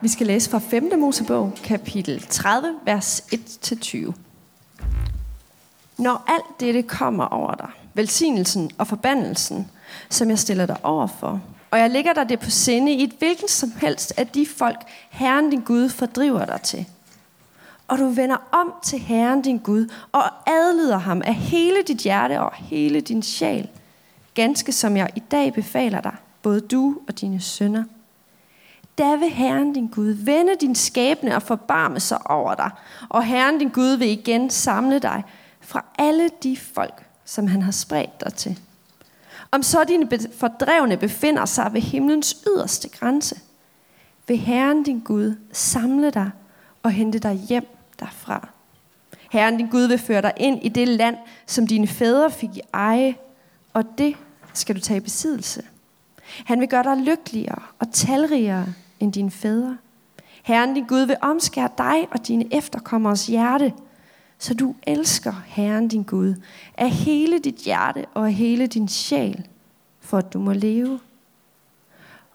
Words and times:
Vi 0.00 0.08
skal 0.08 0.26
læse 0.26 0.50
fra 0.50 0.58
5. 0.58 0.92
Mosebog, 0.98 1.52
kapitel 1.64 2.26
30, 2.30 2.74
vers 2.84 3.20
1-20. 3.20 4.12
Når 5.98 6.24
alt 6.26 6.60
dette 6.60 6.82
kommer 6.82 7.24
over 7.24 7.54
dig, 7.54 7.68
velsignelsen 7.94 8.70
og 8.78 8.86
forbandelsen, 8.86 9.70
som 10.10 10.30
jeg 10.30 10.38
stiller 10.38 10.66
dig 10.66 10.76
over 10.82 11.06
for, 11.06 11.40
og 11.70 11.78
jeg 11.78 11.90
lægger 11.90 12.12
dig 12.12 12.28
det 12.28 12.40
på 12.40 12.50
sinde 12.50 12.92
i 12.92 13.02
et 13.02 13.12
hvilken 13.18 13.48
som 13.48 13.72
helst 13.80 14.14
af 14.16 14.26
de 14.26 14.46
folk, 14.46 14.78
Herren 15.10 15.50
din 15.50 15.60
Gud 15.60 15.88
fordriver 15.88 16.44
dig 16.44 16.60
til. 16.62 16.86
Og 17.88 17.98
du 17.98 18.08
vender 18.08 18.36
om 18.52 18.74
til 18.82 18.98
Herren 18.98 19.42
din 19.42 19.58
Gud, 19.58 19.92
og 20.12 20.22
adlyder 20.46 20.98
ham 20.98 21.22
af 21.24 21.34
hele 21.34 21.82
dit 21.88 21.98
hjerte 21.98 22.40
og 22.40 22.52
hele 22.54 23.00
din 23.00 23.22
sjæl, 23.22 23.68
ganske 24.34 24.72
som 24.72 24.96
jeg 24.96 25.10
i 25.16 25.20
dag 25.30 25.54
befaler 25.54 26.00
dig, 26.00 26.14
både 26.42 26.60
du 26.60 26.98
og 27.08 27.20
dine 27.20 27.40
sønner– 27.40 27.84
da 28.98 29.16
vil 29.16 29.30
Herren 29.30 29.72
din 29.72 29.86
Gud 29.86 30.08
vende 30.08 30.56
din 30.60 30.74
skæbne 30.74 31.36
og 31.36 31.42
forbarme 31.42 32.00
sig 32.00 32.30
over 32.30 32.54
dig. 32.54 32.70
Og 33.08 33.24
Herren 33.24 33.58
din 33.58 33.68
Gud 33.68 33.96
vil 33.96 34.08
igen 34.08 34.50
samle 34.50 34.98
dig 34.98 35.24
fra 35.60 35.84
alle 35.98 36.30
de 36.42 36.56
folk, 36.56 37.06
som 37.24 37.46
han 37.46 37.62
har 37.62 37.72
spredt 37.72 38.20
dig 38.20 38.34
til. 38.34 38.58
Om 39.50 39.62
så 39.62 39.84
dine 39.84 40.08
fordrevne 40.38 40.96
befinder 40.96 41.44
sig 41.44 41.72
ved 41.72 41.80
himlens 41.80 42.36
yderste 42.46 42.88
grænse, 42.88 43.40
vil 44.28 44.38
Herren 44.38 44.82
din 44.82 45.00
Gud 45.00 45.36
samle 45.52 46.10
dig 46.10 46.30
og 46.82 46.90
hente 46.90 47.18
dig 47.18 47.34
hjem 47.48 47.66
derfra. 48.00 48.48
Herren 49.30 49.56
din 49.56 49.68
Gud 49.68 49.88
vil 49.88 49.98
føre 49.98 50.22
dig 50.22 50.32
ind 50.36 50.58
i 50.62 50.68
det 50.68 50.88
land, 50.88 51.16
som 51.46 51.66
dine 51.66 51.86
fædre 51.86 52.30
fik 52.30 52.56
i 52.56 52.60
eje, 52.74 53.14
og 53.72 53.84
det 53.98 54.16
skal 54.52 54.74
du 54.74 54.80
tage 54.80 54.96
i 54.96 55.00
besiddelse. 55.00 55.62
Han 56.44 56.60
vil 56.60 56.68
gøre 56.68 56.82
dig 56.82 56.96
lykkeligere 56.96 57.62
og 57.78 57.92
talrigere 57.92 58.66
end 59.00 59.12
dine 59.12 59.30
fædre. 59.30 59.78
Herren 60.42 60.74
din 60.74 60.86
Gud 60.86 61.00
vil 61.00 61.16
omskære 61.22 61.68
dig 61.78 62.08
og 62.10 62.26
dine 62.26 62.54
efterkommeres 62.54 63.26
hjerte, 63.26 63.72
så 64.38 64.54
du 64.54 64.74
elsker 64.86 65.42
Herren 65.46 65.88
din 65.88 66.02
Gud 66.02 66.34
af 66.78 66.90
hele 66.90 67.38
dit 67.38 67.56
hjerte 67.56 68.04
og 68.14 68.26
af 68.26 68.32
hele 68.32 68.66
din 68.66 68.88
sjæl, 68.88 69.46
for 70.00 70.18
at 70.18 70.32
du 70.32 70.38
må 70.38 70.52
leve. 70.52 71.00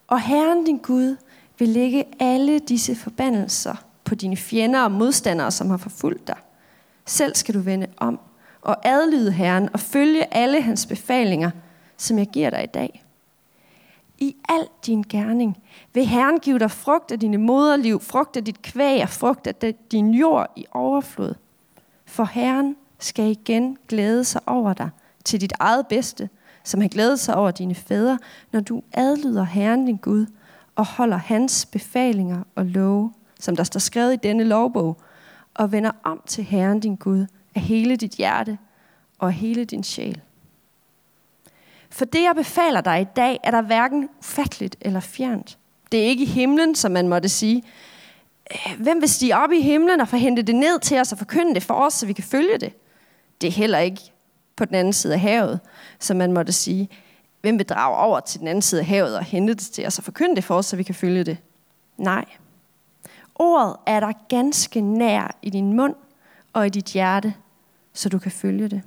Og 0.07 0.21
Herren 0.21 0.65
din 0.65 0.77
Gud 0.77 1.15
vil 1.59 1.69
lægge 1.69 2.03
alle 2.19 2.59
disse 2.59 2.95
forbandelser 2.95 3.75
på 4.03 4.15
dine 4.15 4.37
fjender 4.37 4.81
og 4.81 4.91
modstandere, 4.91 5.51
som 5.51 5.69
har 5.69 5.77
forfulgt 5.77 6.27
dig. 6.27 6.37
Selv 7.05 7.35
skal 7.35 7.55
du 7.55 7.59
vende 7.59 7.87
om 7.97 8.19
og 8.61 8.87
adlyde 8.87 9.31
Herren 9.31 9.69
og 9.73 9.79
følge 9.79 10.33
alle 10.33 10.61
hans 10.61 10.85
befalinger, 10.85 11.51
som 11.97 12.17
jeg 12.17 12.27
giver 12.27 12.49
dig 12.49 12.63
i 12.63 12.67
dag 12.67 13.03
i 14.21 14.35
al 14.49 14.67
din 14.85 15.03
gerning. 15.09 15.57
Vil 15.93 16.05
Herren 16.05 16.39
give 16.39 16.59
dig 16.59 16.71
frugt 16.71 17.11
af 17.11 17.19
dine 17.19 17.37
moderliv, 17.37 18.01
frugt 18.01 18.37
af 18.37 18.43
dit 18.43 18.61
kvæg 18.61 19.01
og 19.01 19.09
frugt 19.09 19.47
af 19.47 19.75
din 19.91 20.13
jord 20.13 20.53
i 20.55 20.65
overflod. 20.71 21.33
For 22.05 22.23
Herren 22.23 22.75
skal 22.99 23.31
igen 23.31 23.77
glæde 23.87 24.23
sig 24.23 24.41
over 24.45 24.73
dig 24.73 24.89
til 25.25 25.41
dit 25.41 25.53
eget 25.59 25.87
bedste, 25.87 26.29
som 26.63 26.81
han 26.81 26.89
glædede 26.89 27.17
sig 27.17 27.35
over 27.35 27.51
dine 27.51 27.75
fædre, 27.75 28.19
når 28.51 28.59
du 28.59 28.81
adlyder 28.93 29.43
Herren 29.43 29.85
din 29.85 29.97
Gud 29.97 30.25
og 30.75 30.85
holder 30.85 31.17
hans 31.17 31.65
befalinger 31.65 32.43
og 32.55 32.65
love, 32.65 33.13
som 33.39 33.55
der 33.55 33.63
står 33.63 33.79
skrevet 33.79 34.13
i 34.13 34.19
denne 34.23 34.43
lovbog, 34.43 34.97
og 35.53 35.71
vender 35.71 35.91
om 36.03 36.21
til 36.25 36.43
Herren 36.43 36.79
din 36.79 36.95
Gud 36.95 37.25
af 37.55 37.61
hele 37.61 37.95
dit 37.95 38.11
hjerte 38.11 38.57
og 39.19 39.27
af 39.27 39.33
hele 39.33 39.65
din 39.65 39.83
sjæl. 39.83 40.21
For 41.91 42.05
det, 42.05 42.23
jeg 42.23 42.35
befaler 42.35 42.81
dig 42.81 43.01
i 43.01 43.07
dag, 43.15 43.39
er 43.43 43.51
der 43.51 43.61
hverken 43.61 44.09
ufatteligt 44.19 44.75
eller 44.81 44.99
fjernt. 44.99 45.57
Det 45.91 45.99
er 45.99 46.03
ikke 46.03 46.23
i 46.23 46.27
himlen, 46.27 46.75
som 46.75 46.91
man 46.91 47.07
måtte 47.07 47.29
sige. 47.29 47.63
Øh, 48.51 48.79
hvem 48.79 49.01
vil 49.01 49.09
stige 49.09 49.37
op 49.37 49.51
i 49.51 49.61
himlen 49.61 50.01
og 50.01 50.07
forhente 50.07 50.41
det 50.41 50.55
ned 50.55 50.79
til 50.79 50.99
os 50.99 51.11
og 51.11 51.17
forkynde 51.17 51.55
det 51.55 51.63
for 51.63 51.73
os, 51.73 51.93
så 51.93 52.05
vi 52.05 52.13
kan 52.13 52.23
følge 52.23 52.57
det? 52.57 52.73
Det 53.41 53.47
er 53.47 53.51
heller 53.51 53.79
ikke 53.79 54.01
på 54.55 54.65
den 54.65 54.75
anden 54.75 54.93
side 54.93 55.13
af 55.13 55.19
havet, 55.19 55.59
som 55.99 56.17
man 56.17 56.33
måtte 56.33 56.51
sige. 56.51 56.89
Hvem 57.41 57.57
vil 57.57 57.65
drage 57.65 57.97
over 57.97 58.19
til 58.19 58.39
den 58.39 58.47
anden 58.47 58.61
side 58.61 58.81
af 58.81 58.87
havet 58.87 59.17
og 59.17 59.23
hente 59.23 59.53
det 59.53 59.61
til 59.61 59.87
os 59.87 59.97
og 59.97 60.03
forkynde 60.03 60.35
det 60.35 60.43
for 60.43 60.55
os, 60.55 60.65
så 60.65 60.75
vi 60.75 60.83
kan 60.83 60.95
følge 60.95 61.23
det? 61.23 61.37
Nej. 61.97 62.25
Ordet 63.35 63.75
er 63.85 63.99
der 63.99 64.11
ganske 64.29 64.81
nær 64.81 65.35
i 65.41 65.49
din 65.49 65.73
mund 65.73 65.95
og 66.53 66.65
i 66.65 66.69
dit 66.69 66.85
hjerte, 66.85 67.33
så 67.93 68.09
du 68.09 68.19
kan 68.19 68.31
følge 68.31 68.67
det. 68.67 68.81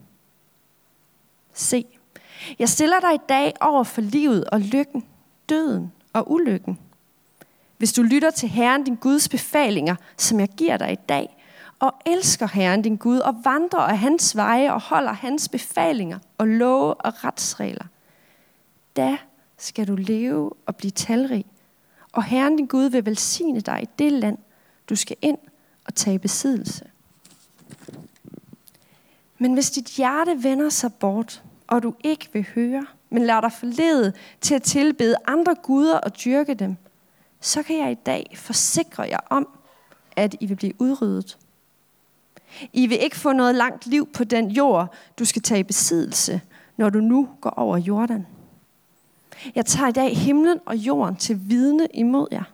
Se, 1.55 1.84
jeg 2.59 2.69
stiller 2.69 3.00
dig 3.00 3.15
i 3.15 3.25
dag 3.28 3.55
over 3.60 3.84
for 3.84 4.00
livet 4.00 4.44
og 4.44 4.60
lykken, 4.60 5.05
døden 5.49 5.93
og 6.12 6.32
ulykken. 6.32 6.78
Hvis 7.78 7.93
du 7.93 8.03
lytter 8.03 8.31
til 8.31 8.49
Herren 8.49 8.84
din 8.84 8.94
Guds 8.94 9.28
befalinger, 9.28 9.97
som 10.16 10.41
jeg 10.41 10.49
giver 10.49 10.77
dig 10.77 10.93
i 10.93 10.99
dag, 11.09 11.37
og 11.78 11.94
elsker 12.06 12.47
Herren 12.47 12.82
din 12.82 12.97
Gud 12.97 13.19
og 13.19 13.37
vandrer 13.44 13.81
af 13.81 13.99
hans 13.99 14.37
veje 14.37 14.72
og 14.72 14.81
holder 14.81 15.12
hans 15.12 15.49
befalinger 15.49 16.19
og 16.38 16.49
love 16.49 16.94
og 16.94 17.25
retsregler, 17.25 17.84
da 18.97 19.19
skal 19.59 19.88
du 19.88 19.94
leve 19.94 20.53
og 20.66 20.76
blive 20.76 20.91
talrig, 20.91 21.47
og 22.12 22.25
Herren 22.25 22.56
din 22.56 22.66
Gud 22.66 22.84
vil 22.84 23.06
velsigne 23.06 23.61
dig 23.61 23.82
i 23.82 23.88
det 23.99 24.12
land, 24.12 24.38
du 24.88 24.97
skal 24.97 25.16
ind 25.22 25.38
og 25.84 25.94
tage 25.94 26.19
besiddelse. 26.19 26.84
Men 29.38 29.55
hvis 29.55 29.71
dit 29.71 29.87
hjerte 29.87 30.43
vender 30.43 30.69
sig 30.69 30.94
bort 30.94 31.43
og 31.67 31.83
du 31.83 31.95
ikke 32.05 32.29
vil 32.33 32.47
høre, 32.55 32.87
men 33.11 33.27
lader 33.27 33.41
dig 33.41 33.53
forlede 33.53 34.13
til 34.41 34.55
at 34.55 34.63
tilbede 34.63 35.17
andre 35.27 35.55
guder 35.55 35.99
og 35.99 36.25
dyrke 36.25 36.55
dem, 36.55 36.77
så 37.41 37.63
kan 37.63 37.79
jeg 37.79 37.93
i 37.93 37.99
dag 38.07 38.35
forsikre 38.37 39.03
jer 39.03 39.21
om, 39.31 39.49
at 40.17 40.37
I 40.41 40.47
vil 40.47 40.57
blive 40.57 40.73
udryddet. 40.79 41.39
I 42.73 42.87
vil 42.87 43.03
ikke 43.03 43.17
få 43.17 43.33
noget 43.33 43.55
langt 43.55 43.87
liv 43.87 44.09
på 44.13 44.25
den 44.25 44.51
jord, 44.51 44.95
du 45.19 45.25
skal 45.25 45.43
tage 45.43 45.61
i 45.61 45.63
besiddelse, 45.63 46.41
når 46.77 46.91
du 46.91 47.01
nu 47.01 47.29
går 47.41 47.51
over 47.51 47.77
Jordan. 47.77 48.27
Jeg 49.55 49.67
tager 49.67 49.89
i 49.89 49.93
dag 49.93 50.17
himlen 50.17 50.61
og 50.67 50.77
jorden 50.77 51.17
til 51.17 51.41
vidne 51.49 51.87
imod 51.95 52.27
jer. 52.33 52.45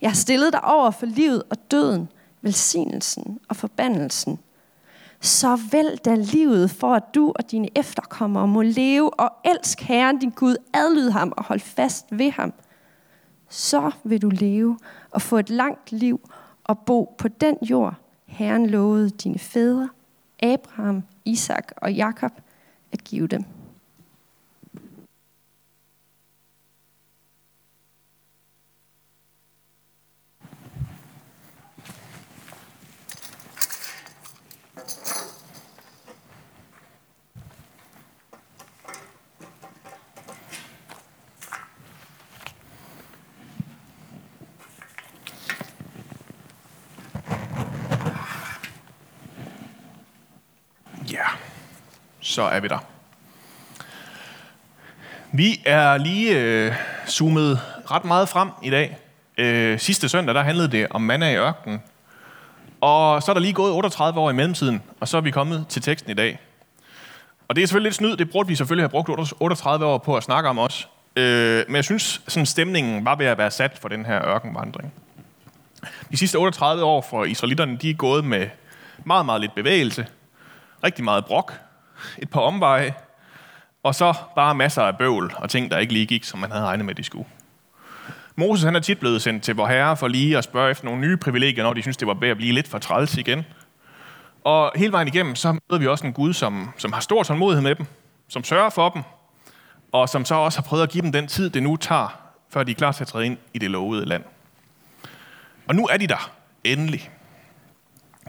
Jeg 0.00 0.10
har 0.10 0.14
stillet 0.14 0.52
dig 0.52 0.64
over 0.64 0.90
for 0.90 1.06
livet 1.06 1.42
og 1.50 1.56
døden, 1.70 2.08
velsignelsen 2.42 3.40
og 3.48 3.56
forbandelsen 3.56 4.38
så 5.20 5.58
vælg 5.72 6.04
da 6.04 6.14
livet 6.14 6.70
for, 6.70 6.94
at 6.94 7.14
du 7.14 7.32
og 7.36 7.50
dine 7.50 7.68
efterkommere 7.78 8.48
må 8.48 8.62
leve 8.62 9.20
og 9.20 9.32
elsk 9.44 9.80
Herren 9.80 10.18
din 10.18 10.30
Gud, 10.30 10.56
adlyd 10.74 11.10
ham 11.10 11.32
og 11.36 11.44
hold 11.44 11.60
fast 11.60 12.06
ved 12.10 12.30
ham. 12.30 12.52
Så 13.48 13.90
vil 14.04 14.22
du 14.22 14.28
leve 14.28 14.78
og 15.10 15.22
få 15.22 15.36
et 15.38 15.50
langt 15.50 15.92
liv 15.92 16.30
og 16.64 16.78
bo 16.78 17.14
på 17.18 17.28
den 17.28 17.56
jord, 17.62 17.94
Herren 18.26 18.66
lovede 18.70 19.10
dine 19.10 19.38
fædre, 19.38 19.88
Abraham, 20.42 21.02
Isak 21.24 21.72
og 21.76 21.92
Jakob, 21.92 22.32
at 22.92 23.04
give 23.04 23.26
dem. 23.26 23.44
Så 52.38 52.44
er 52.44 52.60
vi 52.60 52.68
der. 52.68 52.78
Vi 55.32 55.62
er 55.66 55.96
lige 55.96 56.38
øh, 56.38 56.74
zoomet 57.08 57.60
ret 57.90 58.04
meget 58.04 58.28
frem 58.28 58.50
i 58.62 58.70
dag. 58.70 58.98
Øh, 59.38 59.78
sidste 59.78 60.08
søndag, 60.08 60.34
der 60.34 60.42
handlede 60.42 60.68
det 60.68 60.86
om 60.90 61.02
manna 61.02 61.30
i 61.30 61.36
ørkenen. 61.36 61.82
Og 62.80 63.22
så 63.22 63.32
er 63.32 63.34
der 63.34 63.40
lige 63.40 63.52
gået 63.52 63.72
38 63.72 64.20
år 64.20 64.30
i 64.30 64.32
mellemtiden, 64.32 64.82
og 65.00 65.08
så 65.08 65.16
er 65.16 65.20
vi 65.20 65.30
kommet 65.30 65.66
til 65.68 65.82
teksten 65.82 66.10
i 66.10 66.14
dag. 66.14 66.38
Og 67.48 67.56
det 67.56 67.62
er 67.62 67.66
selvfølgelig 67.66 67.88
lidt 67.88 67.94
snyd, 67.94 68.16
det 68.16 68.30
burde 68.30 68.48
vi 68.48 68.54
selvfølgelig 68.54 68.82
have 68.82 69.04
brugt 69.04 69.32
38 69.40 69.86
år 69.86 69.98
på 69.98 70.16
at 70.16 70.22
snakke 70.22 70.48
om 70.48 70.58
også. 70.58 70.86
Øh, 71.16 71.64
men 71.66 71.76
jeg 71.76 71.84
synes, 71.84 72.22
sådan 72.28 72.46
stemningen 72.46 73.04
var 73.04 73.14
ved 73.14 73.26
at 73.26 73.38
være 73.38 73.50
sat 73.50 73.78
for 73.80 73.88
den 73.88 74.06
her 74.06 74.28
ørkenvandring. 74.28 74.92
De 76.10 76.16
sidste 76.16 76.38
38 76.38 76.84
år 76.84 77.00
for 77.10 77.24
israelitterne, 77.24 77.76
de 77.76 77.90
er 77.90 77.94
gået 77.94 78.24
med 78.24 78.48
meget, 79.04 79.26
meget 79.26 79.40
lidt 79.40 79.54
bevægelse, 79.54 80.06
rigtig 80.84 81.04
meget 81.04 81.24
brok, 81.24 81.67
et 82.18 82.30
par 82.30 82.40
omveje, 82.40 82.94
og 83.82 83.94
så 83.94 84.14
bare 84.34 84.54
masser 84.54 84.82
af 84.82 84.98
bøvl 84.98 85.34
og 85.36 85.50
ting, 85.50 85.70
der 85.70 85.78
ikke 85.78 85.92
lige 85.92 86.06
gik, 86.06 86.24
som 86.24 86.40
man 86.40 86.50
havde 86.50 86.64
regnet 86.64 86.86
med, 86.86 86.94
de 86.94 87.04
skulle. 87.04 87.28
Moses 88.36 88.64
han 88.64 88.76
er 88.76 88.80
tit 88.80 88.98
blevet 88.98 89.22
sendt 89.22 89.42
til 89.42 89.54
vor 89.54 89.66
herre 89.66 89.96
for 89.96 90.08
lige 90.08 90.38
at 90.38 90.44
spørge 90.44 90.70
efter 90.70 90.84
nogle 90.84 91.00
nye 91.00 91.16
privilegier, 91.16 91.64
når 91.64 91.72
de 91.72 91.82
synes, 91.82 91.96
det 91.96 92.08
var 92.08 92.14
ved 92.14 92.28
at 92.28 92.36
blive 92.36 92.52
lidt 92.52 92.68
for 92.68 92.78
træls 92.78 93.16
igen. 93.16 93.44
Og 94.44 94.72
hele 94.76 94.92
vejen 94.92 95.08
igennem, 95.08 95.34
så 95.34 95.52
møder 95.52 95.78
vi 95.80 95.86
også 95.86 96.06
en 96.06 96.12
Gud, 96.12 96.32
som, 96.32 96.70
som 96.76 96.92
har 96.92 97.00
stor 97.00 97.22
tålmodighed 97.22 97.62
med 97.62 97.74
dem, 97.74 97.86
som 98.28 98.44
sørger 98.44 98.70
for 98.70 98.88
dem, 98.88 99.02
og 99.92 100.08
som 100.08 100.24
så 100.24 100.34
også 100.34 100.58
har 100.58 100.62
prøvet 100.68 100.82
at 100.82 100.90
give 100.90 101.02
dem 101.02 101.12
den 101.12 101.26
tid, 101.26 101.50
det 101.50 101.62
nu 101.62 101.76
tager, 101.76 102.20
før 102.50 102.62
de 102.62 102.70
er 102.70 102.74
klar 102.74 102.92
til 102.92 103.04
at 103.04 103.08
træde 103.08 103.26
ind 103.26 103.38
i 103.54 103.58
det 103.58 103.70
lovede 103.70 104.06
land. 104.06 104.24
Og 105.68 105.74
nu 105.74 105.86
er 105.86 105.96
de 105.96 106.06
der, 106.06 106.30
endelig. 106.64 107.10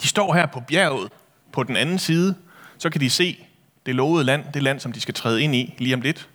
De 0.01 0.07
står 0.07 0.33
her 0.33 0.45
på 0.45 0.59
bjerget 0.59 1.11
på 1.51 1.63
den 1.63 1.75
anden 1.75 1.99
side, 1.99 2.35
så 2.77 2.89
kan 2.89 3.01
de 3.01 3.09
se 3.09 3.45
det 3.89 3.95
lovede 3.95 4.23
land, 4.23 4.43
det 4.53 4.63
land, 4.63 4.79
som 4.79 4.91
de 4.91 5.01
skal 5.01 5.13
træde 5.13 5.41
ind 5.41 5.55
i 5.55 5.75
lige 5.77 5.93
om 5.93 6.01
lidt. 6.01 6.27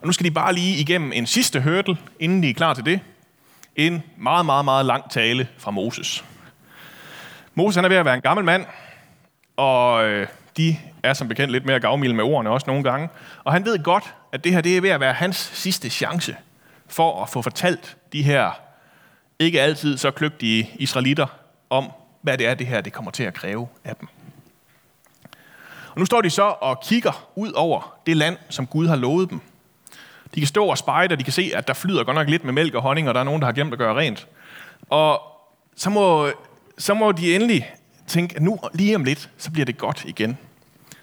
Og 0.00 0.06
nu 0.06 0.12
skal 0.12 0.24
de 0.24 0.30
bare 0.30 0.54
lige 0.54 0.80
igennem 0.80 1.12
en 1.12 1.26
sidste 1.26 1.60
hurdle, 1.60 1.96
inden 2.20 2.42
de 2.42 2.50
er 2.50 2.54
klar 2.54 2.74
til 2.74 2.84
det. 2.84 3.00
En 3.76 4.02
meget, 4.16 4.46
meget, 4.46 4.64
meget 4.64 4.86
lang 4.86 5.10
tale 5.10 5.48
fra 5.58 5.70
Moses. 5.70 6.24
Moses 7.54 7.76
han 7.76 7.84
er 7.84 7.88
ved 7.88 7.96
at 7.96 8.04
være 8.04 8.14
en 8.14 8.20
gammel 8.20 8.44
mand, 8.44 8.66
og 9.56 10.04
øh, 10.04 10.26
de 10.56 10.76
er 11.02 11.12
som 11.12 11.28
bekendt 11.28 11.52
lidt 11.52 11.66
mere 11.66 11.80
gavmilde 11.80 12.14
med 12.14 12.24
ordene 12.24 12.50
også 12.50 12.64
nogle 12.66 12.82
gange. 12.82 13.08
Og 13.44 13.52
han 13.52 13.64
ved 13.64 13.82
godt, 13.82 14.14
at 14.32 14.44
det 14.44 14.52
her 14.52 14.60
det 14.60 14.76
er 14.76 14.80
ved 14.80 14.90
at 14.90 15.00
være 15.00 15.12
hans 15.12 15.50
sidste 15.54 15.90
chance 15.90 16.36
for 16.88 17.22
at 17.22 17.28
få 17.28 17.42
fortalt 17.42 17.96
de 18.12 18.22
her 18.22 18.50
ikke 19.38 19.60
altid 19.60 19.98
så 19.98 20.10
kløgtige 20.10 20.70
israelitter 20.74 21.26
om, 21.70 21.92
hvad 22.22 22.38
det 22.38 22.46
er, 22.46 22.54
det 22.54 22.66
her 22.66 22.80
det 22.80 22.92
kommer 22.92 23.10
til 23.10 23.22
at 23.22 23.34
kræve 23.34 23.68
af 23.84 23.96
dem. 23.96 24.08
Og 25.94 25.98
nu 25.98 26.04
står 26.04 26.20
de 26.20 26.30
så 26.30 26.42
og 26.42 26.80
kigger 26.80 27.28
ud 27.36 27.52
over 27.52 27.94
det 28.06 28.16
land, 28.16 28.36
som 28.48 28.66
Gud 28.66 28.86
har 28.86 28.96
lovet 28.96 29.30
dem. 29.30 29.40
De 30.34 30.40
kan 30.40 30.46
stå 30.46 30.66
og 30.66 30.78
spejde, 30.78 31.12
og 31.12 31.18
de 31.18 31.24
kan 31.24 31.32
se, 31.32 31.52
at 31.54 31.68
der 31.68 31.74
flyder 31.74 32.04
godt 32.04 32.14
nok 32.14 32.28
lidt 32.28 32.44
med 32.44 32.52
mælk 32.52 32.74
og 32.74 32.82
honning, 32.82 33.08
og 33.08 33.14
der 33.14 33.20
er 33.20 33.24
nogen, 33.24 33.40
der 33.40 33.46
har 33.46 33.52
glemt 33.52 33.72
at 33.72 33.78
gøre 33.78 33.96
rent. 33.96 34.28
Og 34.90 35.22
så 35.76 35.90
må, 35.90 36.30
så 36.78 36.94
må 36.94 37.12
de 37.12 37.34
endelig 37.34 37.70
tænke, 38.06 38.36
at 38.36 38.42
nu 38.42 38.58
lige 38.74 38.96
om 38.96 39.04
lidt, 39.04 39.30
så 39.38 39.50
bliver 39.50 39.64
det 39.64 39.78
godt 39.78 40.04
igen. 40.04 40.38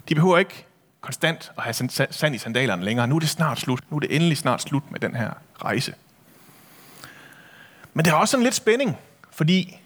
De 0.09 0.15
behøver 0.15 0.37
ikke 0.37 0.65
konstant 1.01 1.51
at 1.57 1.63
have 1.63 1.73
sand 2.11 2.35
i 2.35 2.37
sandalerne 2.37 2.83
længere. 2.83 3.07
Nu 3.07 3.15
er 3.15 3.19
det 3.19 3.29
snart 3.29 3.59
slut. 3.59 3.79
Nu 3.89 3.95
er 3.95 3.99
det 3.99 4.15
endelig 4.15 4.37
snart 4.37 4.61
slut 4.61 4.91
med 4.91 4.99
den 4.99 5.15
her 5.15 5.29
rejse. 5.63 5.93
Men 7.93 8.05
der 8.05 8.11
er 8.11 8.15
også 8.15 8.37
en 8.37 8.43
lidt 8.43 8.55
spænding, 8.55 8.97
fordi 9.31 9.79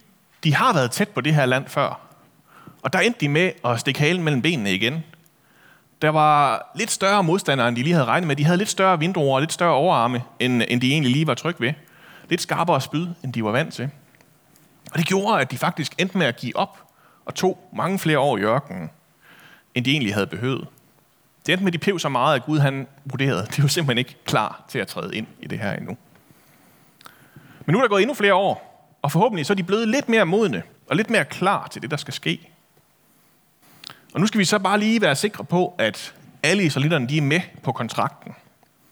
de 0.44 0.56
har 0.56 0.74
været 0.74 0.92
tæt 0.92 1.10
på 1.10 1.22
det 1.22 1.36
her 1.36 1.46
land 1.46 1.68
før. 1.68 2.00
Og 2.84 2.94
der 2.94 3.00
endte 3.00 3.20
de 3.20 3.30
med 3.30 3.52
at 3.66 3.80
stikke 3.80 4.00
halen 4.00 4.24
mellem 4.24 4.42
benene 4.42 4.74
igen. 4.74 5.04
Der 6.02 6.10
var 6.10 6.72
lidt 6.76 6.92
større 6.92 7.24
modstandere, 7.24 7.68
end 7.68 7.76
de 7.76 7.84
lige 7.84 7.94
havde 7.94 8.06
regnet 8.06 8.28
med. 8.28 8.36
De 8.36 8.44
havde 8.44 8.58
lidt 8.58 8.70
større 8.70 9.00
vinduer 9.00 9.36
og 9.36 9.42
lidt 9.42 9.54
større 9.54 9.74
overarme, 9.74 10.24
end, 10.40 10.64
end 10.68 10.82
de 10.82 10.92
egentlig 10.92 11.12
lige 11.12 11.28
var 11.28 11.34
tryg 11.34 11.56
ved. 11.60 11.74
Lidt 12.30 12.42
skarpere 12.42 12.82
spyd, 12.82 13.08
end 13.24 13.34
de 13.34 13.44
var 13.44 13.52
vant 13.52 13.74
til. 13.74 13.90
Og 14.92 14.98
det 15.00 15.08
gjorde, 15.08 15.42
at 15.42 15.52
de 15.52 15.58
faktisk 15.58 15.94
endte 15.98 16.18
med 16.18 16.26
at 16.26 16.36
give 16.36 16.56
op 16.56 16.78
og 17.26 17.36
tog 17.36 17.70
mange 17.74 18.00
flere 18.00 18.20
år 18.20 18.38
i 18.38 18.42
ørkenen, 18.42 18.90
end 19.76 19.86
de 19.86 19.92
egentlig 19.92 20.14
havde 20.14 20.28
behøvet. 20.28 20.68
Det 21.46 21.54
endte 21.54 21.64
med, 21.64 21.74
at 21.74 21.74
de 21.74 21.86
pev 21.86 22.00
så 22.00 22.10
meget, 22.10 22.36
at 22.36 22.46
Gud 22.46 22.60
han 22.60 22.88
vurderede, 23.06 23.48
de 23.56 23.62
var 23.62 23.68
simpelthen 23.68 23.98
ikke 23.98 24.16
klar 24.26 24.64
til 24.70 24.80
at 24.80 24.88
træde 24.88 25.16
ind 25.16 25.28
i 25.40 25.48
det 25.48 25.60
her 25.60 25.74
endnu. 25.74 25.98
Men 27.66 27.74
nu 27.74 27.80
er 27.80 27.82
der 27.82 27.90
gået 27.90 28.02
endnu 28.02 28.14
flere 28.14 28.34
år, 28.34 28.88
og 29.02 29.12
forhåbentlig 29.12 29.46
så 29.46 29.54
er 29.54 29.56
de 29.56 29.64
blevet 29.64 29.88
lidt 29.88 30.10
mere 30.10 30.26
modne 30.26 30.64
og 30.90 30.96
lidt 30.96 31.10
mere 31.10 31.26
klar 31.26 31.68
til 31.68 31.82
det, 31.82 31.92
der 31.92 31.98
skal 31.98 32.14
ske. 32.14 32.53
Og 34.14 34.20
nu 34.20 34.28
skal 34.28 34.40
vi 34.40 34.46
så 34.46 34.60
bare 34.60 34.80
lige 34.80 35.02
være 35.02 35.16
sikre 35.16 35.44
på, 35.44 35.76
at 35.78 36.14
alle 36.44 36.64
israelitterne 36.64 37.08
de 37.08 37.18
er 37.18 37.22
med 37.22 37.42
på 37.64 37.72
kontrakten. 37.72 38.36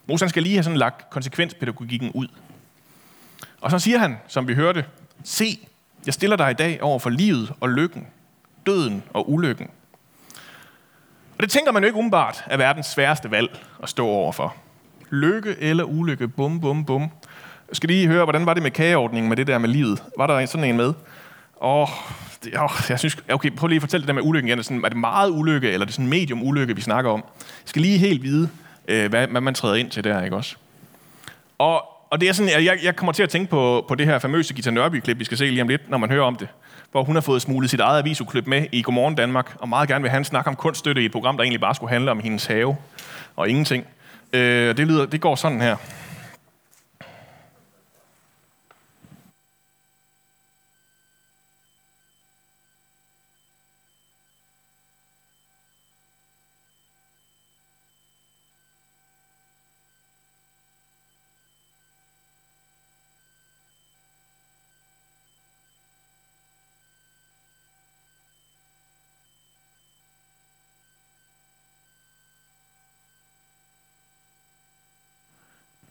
Moses 0.08 0.30
skal 0.30 0.44
lige 0.44 0.56
have 0.56 0.64
sådan 0.64 0.78
lagt 0.78 1.10
konsekvenspædagogikken 1.10 2.12
ud. 2.12 2.28
Og 3.62 3.72
så 3.72 3.80
siger 3.80 3.98
han, 3.98 4.18
som 4.28 4.48
vi 4.48 4.54
hørte, 4.54 4.86
se, 5.24 5.60
jeg 6.06 6.14
stiller 6.14 6.36
dig 6.36 6.52
i 6.52 6.54
dag 6.54 6.82
over 6.82 7.00
for 7.00 7.10
livet 7.10 7.54
og 7.60 7.70
lykken, 7.70 8.08
døden 8.66 9.04
og 9.14 9.32
ulykken. 9.32 9.68
Og 11.38 11.44
det 11.44 11.52
tænker 11.52 11.72
man 11.72 11.84
jo 11.84 11.88
ikke 11.88 11.98
umiddelbart 11.98 12.44
er 12.48 12.58
verdens 12.58 12.86
sværeste 12.86 13.32
valg 13.32 13.66
at 13.84 13.90
stå 13.90 14.08
overfor. 14.08 14.56
Lykke 15.10 15.56
eller 15.60 15.84
ulykke, 15.84 16.28
bum, 16.28 16.62
bum, 16.62 16.86
bum. 16.86 17.02
Jeg 17.70 17.76
skal 17.76 17.88
lige 17.88 18.08
høre, 18.08 18.24
hvordan 18.24 18.46
var 18.46 18.54
det 18.54 18.64
med 18.64 18.72
kageordningen 18.72 19.30
med 19.30 19.38
det 19.38 19.48
der 19.48 19.58
med 19.58 19.70
livet? 19.70 20.04
Var 20.18 20.28
der 20.28 20.46
sådan 20.46 20.70
en 20.70 20.78
med? 20.78 20.94
Åh, 21.62 21.88
det, 22.44 22.60
åh 22.60 22.70
jeg 22.90 23.00
synes, 23.00 23.18
okay, 23.30 23.52
prøv 23.52 23.68
lige 23.68 23.76
at 23.76 23.82
fortælle 23.82 24.02
det 24.02 24.08
der 24.08 24.14
med 24.14 24.22
ulykken 24.24 24.48
igen. 24.48 24.60
Er, 24.60 24.64
sådan, 24.64 24.86
er 24.86 24.90
det 24.90 24.98
meget 24.98 25.30
ulykke, 25.30 25.68
eller 25.68 25.82
er 25.82 25.86
det 25.86 25.94
sådan 25.94 26.08
medium 26.08 26.44
ulykke, 26.44 26.76
vi 26.76 26.82
snakker 26.82 27.12
om? 27.12 27.24
Jeg 27.40 27.66
skal 27.66 27.82
lige 27.82 27.98
helt 27.98 28.24
vide, 28.24 28.50
øh, 28.88 29.10
hvad, 29.10 29.28
hvad 29.28 29.42
man 29.42 29.54
træder 29.54 29.76
ind 29.76 29.92
til 29.92 30.04
der, 30.04 30.24
ikke 30.24 30.36
også? 30.36 30.56
Og, 31.58 31.86
og 32.12 32.22
det 32.22 32.30
er 32.30 32.34
sådan, 32.34 32.66
jeg, 32.66 32.80
jeg 32.84 32.96
kommer 32.96 33.14
til 33.14 33.24
at 33.24 33.30
tænke 33.30 33.50
på, 33.50 33.86
på 33.88 33.96
det 33.96 34.06
her 34.06 34.20
famøse 34.20 34.54
Gita 34.54 34.70
Nørby-klip, 34.70 35.20
vi 35.20 35.24
skal 35.24 35.38
se 35.38 35.46
lige 35.46 35.62
om 35.62 35.68
lidt, 35.68 35.90
når 35.90 35.98
man 35.98 36.10
hører 36.10 36.24
om 36.24 36.36
det. 36.36 36.48
Hvor 36.92 37.04
hun 37.04 37.16
har 37.16 37.22
fået 37.22 37.42
smuglet 37.42 37.70
sit 37.70 37.80
eget 37.80 38.00
avisuklip 38.00 38.48
med 38.48 38.66
i 38.72 38.82
Godmorgen 38.82 39.16
Danmark, 39.16 39.56
og 39.60 39.70
meget 39.70 39.90
gerne 39.90 40.02
vil 40.02 40.12
have 40.12 40.24
snakke 40.24 40.48
om 40.48 40.56
kunststøtte 40.56 41.02
i 41.02 41.06
et 41.06 41.12
program, 41.12 41.38
der 41.38 41.44
egentlig 41.44 41.62
bare 41.62 41.76
skulle 41.76 41.92
handle 41.92 42.12
om 42.12 42.20
hendes 42.20 42.46
have 42.46 42.76
og 43.36 43.50
ingenting. 43.50 43.86
Øh, 44.34 44.78
det, 44.78 44.88
lyder, 44.88 45.06
det 45.06 45.22
går 45.22 45.36
sådan 45.36 45.62
her. 45.62 45.76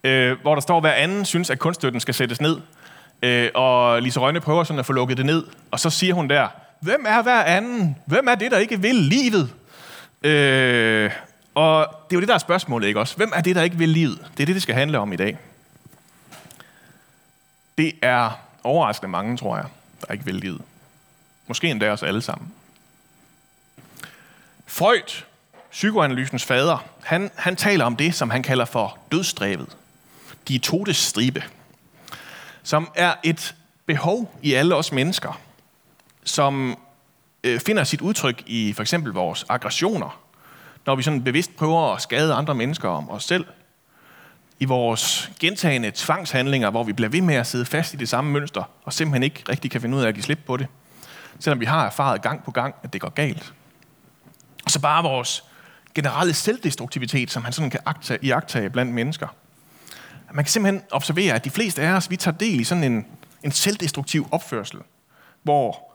Øh, 0.04 0.40
hvor 0.42 0.54
der 0.54 0.62
står, 0.62 0.76
at 0.76 0.82
hver 0.82 0.92
anden 0.92 1.24
synes, 1.24 1.50
at 1.50 1.58
kunststøtten 1.58 2.00
skal 2.00 2.14
sættes 2.14 2.40
ned. 2.40 2.60
Øh, 3.22 3.50
og 3.54 4.02
Lise 4.02 4.20
Rønne 4.20 4.40
prøver 4.40 4.64
sådan 4.64 4.78
at 4.78 4.86
få 4.86 4.92
lukket 4.92 5.16
det 5.16 5.26
ned. 5.26 5.46
Og 5.70 5.80
så 5.80 5.90
siger 5.90 6.14
hun 6.14 6.30
der, 6.30 6.48
hvem 6.80 7.04
er 7.08 7.22
hver 7.22 7.42
anden? 7.42 7.96
Hvem 8.06 8.28
er 8.28 8.34
det, 8.34 8.50
der 8.50 8.58
ikke 8.58 8.80
vil 8.80 8.94
livet? 8.94 9.52
Øh, 10.22 11.10
og 11.54 11.86
det 12.10 12.16
er 12.16 12.16
jo 12.16 12.20
det, 12.20 12.28
der 12.28 12.34
er 12.34 12.38
spørgsmålet, 12.38 12.88
ikke 12.88 13.00
også? 13.00 13.16
Hvem 13.16 13.32
er 13.34 13.40
det, 13.40 13.56
der 13.56 13.62
ikke 13.62 13.76
vil 13.76 13.88
livet? 13.88 14.18
Det 14.36 14.42
er 14.42 14.46
det, 14.46 14.54
det 14.54 14.62
skal 14.62 14.74
handle 14.74 14.98
om 14.98 15.12
i 15.12 15.16
dag. 15.16 15.38
Det 17.78 17.92
er 18.02 18.40
overraskende 18.64 19.10
mange, 19.10 19.36
tror 19.36 19.56
jeg, 19.56 19.66
der 20.06 20.12
ikke 20.12 20.24
vil 20.24 20.34
livet. 20.34 20.60
Måske 21.46 21.70
endda 21.70 21.90
os 21.90 22.02
alle 22.02 22.22
sammen. 22.22 22.52
Freud, 24.66 25.24
psykoanalysens 25.70 26.44
fader, 26.44 26.84
han, 27.02 27.30
han 27.36 27.56
taler 27.56 27.84
om 27.84 27.96
det, 27.96 28.14
som 28.14 28.30
han 28.30 28.42
kalder 28.42 28.64
for 28.64 28.98
dødstrævet 29.12 29.76
de 30.50 30.58
todes 30.58 30.96
stribe, 30.96 31.44
som 32.62 32.90
er 32.94 33.14
et 33.22 33.54
behov 33.86 34.38
i 34.42 34.54
alle 34.54 34.74
os 34.74 34.92
mennesker, 34.92 35.40
som 36.24 36.78
øh, 37.44 37.60
finder 37.60 37.84
sit 37.84 38.00
udtryk 38.00 38.42
i 38.46 38.72
for 38.72 38.82
eksempel 38.82 39.12
vores 39.12 39.44
aggressioner, 39.48 40.20
når 40.86 40.94
vi 40.94 41.02
sådan 41.02 41.24
bevidst 41.24 41.56
prøver 41.56 41.94
at 41.94 42.02
skade 42.02 42.34
andre 42.34 42.54
mennesker 42.54 42.88
om 42.88 43.10
os 43.10 43.24
selv, 43.24 43.46
i 44.58 44.64
vores 44.64 45.30
gentagende 45.40 45.92
tvangshandlinger, 45.94 46.70
hvor 46.70 46.84
vi 46.84 46.92
bliver 46.92 47.08
ved 47.08 47.20
med 47.20 47.34
at 47.34 47.46
sidde 47.46 47.64
fast 47.64 47.94
i 47.94 47.96
det 47.96 48.08
samme 48.08 48.30
mønster, 48.30 48.62
og 48.84 48.92
simpelthen 48.92 49.22
ikke 49.22 49.44
rigtig 49.48 49.70
kan 49.70 49.80
finde 49.80 49.96
ud 49.96 50.02
af 50.02 50.08
at 50.08 50.14
give 50.14 50.24
slip 50.24 50.38
på 50.46 50.56
det, 50.56 50.66
selvom 51.38 51.60
vi 51.60 51.64
har 51.64 51.86
erfaret 51.86 52.22
gang 52.22 52.44
på 52.44 52.50
gang, 52.50 52.74
at 52.82 52.92
det 52.92 53.00
går 53.00 53.08
galt. 53.08 53.52
Og 54.64 54.70
så 54.70 54.80
bare 54.80 55.02
vores 55.02 55.44
generelle 55.94 56.34
selvdestruktivitet, 56.34 57.30
som 57.30 57.44
han 57.44 57.52
sådan 57.52 57.70
kan 57.70 57.80
iagtage 58.22 58.70
blandt 58.70 58.92
mennesker– 58.92 59.28
man 60.32 60.44
kan 60.44 60.50
simpelthen 60.50 60.82
observere, 60.90 61.34
at 61.34 61.44
de 61.44 61.50
fleste 61.50 61.82
af 61.82 61.92
os, 61.96 62.10
vi 62.10 62.16
tager 62.16 62.36
del 62.36 62.60
i 62.60 62.64
sådan 62.64 62.84
en, 62.84 63.06
en 63.42 63.52
selvdestruktiv 63.52 64.28
opførsel, 64.30 64.78
hvor 65.42 65.90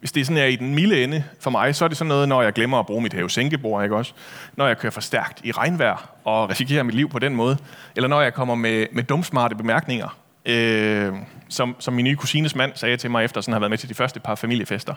hvis 0.00 0.12
det 0.12 0.20
er 0.20 0.24
sådan 0.24 0.36
er 0.36 0.44
i 0.44 0.56
den 0.56 0.74
milde 0.74 1.04
ende 1.04 1.24
for 1.40 1.50
mig, 1.50 1.74
så 1.74 1.84
er 1.84 1.88
det 1.88 1.96
sådan 1.96 2.08
noget, 2.08 2.28
når 2.28 2.42
jeg 2.42 2.52
glemmer 2.52 2.78
at 2.78 2.86
bruge 2.86 3.02
mit 3.02 3.12
havesænkebord, 3.12 3.82
ikke 3.84 3.96
også? 3.96 4.12
Når 4.56 4.66
jeg 4.66 4.78
kører 4.78 4.90
for 4.90 5.00
stærkt 5.00 5.40
i 5.44 5.52
regnvejr 5.52 6.10
og 6.24 6.50
risikerer 6.50 6.82
mit 6.82 6.94
liv 6.94 7.10
på 7.10 7.18
den 7.18 7.34
måde. 7.34 7.58
Eller 7.96 8.08
når 8.08 8.20
jeg 8.20 8.34
kommer 8.34 8.54
med, 8.54 8.86
med 8.92 9.02
dumsmarte 9.02 9.54
bemærkninger, 9.54 10.18
øh, 10.46 11.12
som, 11.48 11.76
som 11.78 11.94
min 11.94 12.04
nye 12.04 12.16
kusines 12.16 12.54
mand 12.54 12.72
sagde 12.74 12.96
til 12.96 13.10
mig, 13.10 13.24
efter 13.24 13.40
sådan 13.40 13.52
har 13.52 13.60
været 13.60 13.70
med 13.70 13.78
til 13.78 13.88
de 13.88 13.94
første 13.94 14.20
par 14.20 14.34
familiefester. 14.34 14.94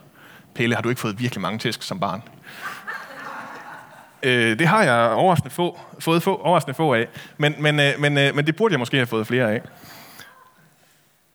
Pelle, 0.56 0.76
har 0.76 0.82
du 0.82 0.90
ikke 0.90 1.02
fået 1.02 1.20
virkelig 1.20 1.42
mange 1.42 1.60
tæsk 1.60 1.84
som 1.84 2.00
barn? 2.00 2.22
Øh, 4.24 4.60
det 4.60 4.68
har 4.68 4.84
jeg 4.84 5.10
overraskende 5.10 5.54
få, 5.54 5.80
fået 6.00 6.24
få, 6.24 6.36
overraskende 6.36 6.74
få 6.74 6.94
af, 6.94 7.08
men, 7.38 7.56
men, 7.60 7.80
øh, 7.80 8.00
men, 8.00 8.18
øh, 8.18 8.36
men 8.36 8.48
det 8.48 8.56
burde 8.56 8.72
jeg 8.72 8.80
måske 8.80 8.98
have 8.98 9.08
fået 9.08 9.28
flere 9.28 9.52
af. 9.52 9.62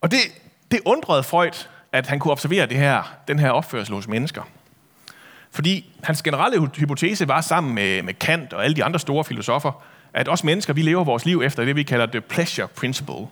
Og 0.01 0.11
det, 0.11 0.21
det 0.71 0.81
undrede 0.85 1.23
Freud, 1.23 1.67
at 1.93 2.07
han 2.07 2.19
kunne 2.19 2.33
observere 2.33 2.67
det 2.67 2.77
her, 2.77 3.15
den 3.29 3.39
her 3.39 3.51
opførsel 3.51 3.95
hos 3.95 4.09
mennesker. 4.09 4.43
Fordi 5.51 5.91
hans 6.03 6.23
generelle 6.23 6.71
hypotese 6.77 7.29
var 7.29 7.41
sammen 7.41 7.75
med, 7.75 8.03
med 8.03 8.15
Kant 8.15 8.53
og 8.53 8.65
alle 8.65 8.77
de 8.77 8.85
andre 8.85 8.99
store 8.99 9.25
filosofer, 9.25 9.83
at 10.15 10.29
os 10.29 10.45
mennesker, 10.45 10.73
vi 10.73 10.83
lever 10.83 11.05
vores 11.05 11.27
liv 11.27 11.43
efter 11.45 11.65
det, 11.65 11.77
vi 11.77 11.83
kalder 11.83 12.07
the 12.07 12.21
pleasure 12.21 12.69
principle. 12.69 13.27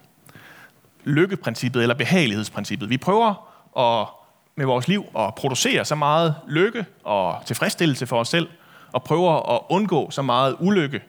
Lykkeprincippet 1.05 1.83
eller 1.83 1.95
behagelighedsprincippet. 1.95 2.91
Vi 2.91 2.97
prøver 2.97 3.49
at, 3.79 4.09
med 4.57 4.67
vores 4.67 4.89
liv 4.89 5.05
at 5.19 5.35
producere 5.35 5.85
så 5.85 5.95
meget 5.95 6.35
lykke 6.49 6.85
og 7.05 7.43
tilfredsstillelse 7.47 8.07
for 8.07 8.21
os 8.21 8.29
selv, 8.29 8.49
og 8.93 9.05
prøver 9.05 9.55
at 9.55 9.61
undgå 9.69 10.11
så 10.11 10.23
meget 10.23 10.57
ulykke 10.61 11.02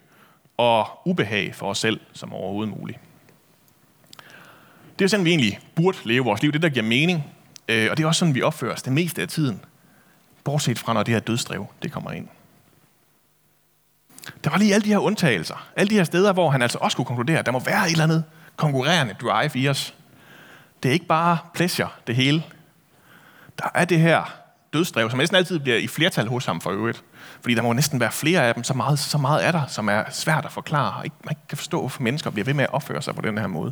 og 0.58 0.88
ubehag 1.06 1.56
for 1.56 1.70
os 1.70 1.78
selv 1.78 2.00
som 2.14 2.34
overhovedet 2.34 2.78
muligt. 2.78 3.00
Det 5.00 5.06
er 5.06 5.10
sådan, 5.10 5.26
vi 5.26 5.30
egentlig 5.30 5.60
burde 5.76 5.98
leve 6.04 6.24
vores 6.24 6.42
liv. 6.42 6.52
Det, 6.52 6.62
der 6.62 6.70
giver 6.70 6.86
mening. 6.86 7.24
Øh, 7.68 7.88
og 7.92 7.98
det 7.98 8.04
er 8.04 8.08
også 8.08 8.20
sådan, 8.20 8.36
vi 8.36 8.42
opfører 8.42 8.74
os 8.74 8.82
det 8.82 8.94
meste 8.94 9.22
af 9.22 9.28
tiden. 9.28 9.66
Bortset 10.44 10.80
fra, 10.80 10.94
når 10.94 11.04
det 11.04 11.14
her 11.14 11.20
dødsdrev, 11.20 11.68
det 11.84 11.92
kommer 11.92 12.12
ind. 12.12 12.28
Der 14.44 14.50
var 14.50 14.58
lige 14.58 14.74
alle 14.74 14.86
de 14.86 14.90
her 14.90 14.98
undtagelser. 14.98 15.68
Alle 15.76 15.90
de 15.90 15.96
her 15.96 16.04
steder, 16.04 16.34
hvor 16.34 16.50
han 16.50 16.62
altså 16.62 16.78
også 16.82 16.98
kunne 16.98 17.06
konkludere, 17.06 17.40
at 17.40 17.46
der 17.46 17.52
må 17.52 17.60
være 17.60 17.86
et 17.86 17.92
eller 17.92 18.04
andet 18.04 18.24
konkurrerende 18.56 19.16
drive 19.22 19.52
i 19.56 19.70
os. 19.70 19.94
Det 20.84 20.90
er 20.90 20.94
ikke 20.94 21.06
bare 21.06 21.38
pleasure, 21.54 21.90
det 22.08 22.16
hele. 22.16 22.44
Der 23.60 23.70
er 23.74 23.86
det 23.86 24.00
her 24.00 24.34
dødsdrev, 24.74 25.10
som 25.10 25.20
næsten 25.20 25.36
altid 25.36 25.60
bliver 25.60 25.78
i 25.78 25.88
flertal 25.88 26.28
hos 26.28 26.46
ham 26.46 26.62
for 26.62 26.72
øvrigt. 26.72 27.04
Fordi 27.42 27.56
der 27.56 27.62
må 27.62 27.74
næsten 27.74 28.00
være 28.00 28.12
flere 28.12 28.44
af 28.44 28.54
dem, 28.54 28.64
så 28.64 28.74
meget, 28.74 29.00
så 29.00 29.18
meget 29.18 29.46
er 29.46 29.52
der, 29.52 29.68
som 29.68 29.90
er 29.90 30.04
svært 30.12 30.46
at 30.46 30.52
forklare, 30.52 30.98
og 30.98 31.06
ikke, 31.06 31.16
man 31.24 31.32
ikke 31.32 31.48
kan 31.50 31.58
forstå, 31.58 31.80
hvorfor 31.80 32.04
mennesker 32.04 32.30
bliver 32.30 32.46
ved 32.46 32.54
med 32.54 32.64
at 32.64 32.74
opføre 32.74 33.02
sig 33.02 33.16
på 33.16 33.22
den 33.22 33.38
her 33.38 33.48
måde. 33.48 33.72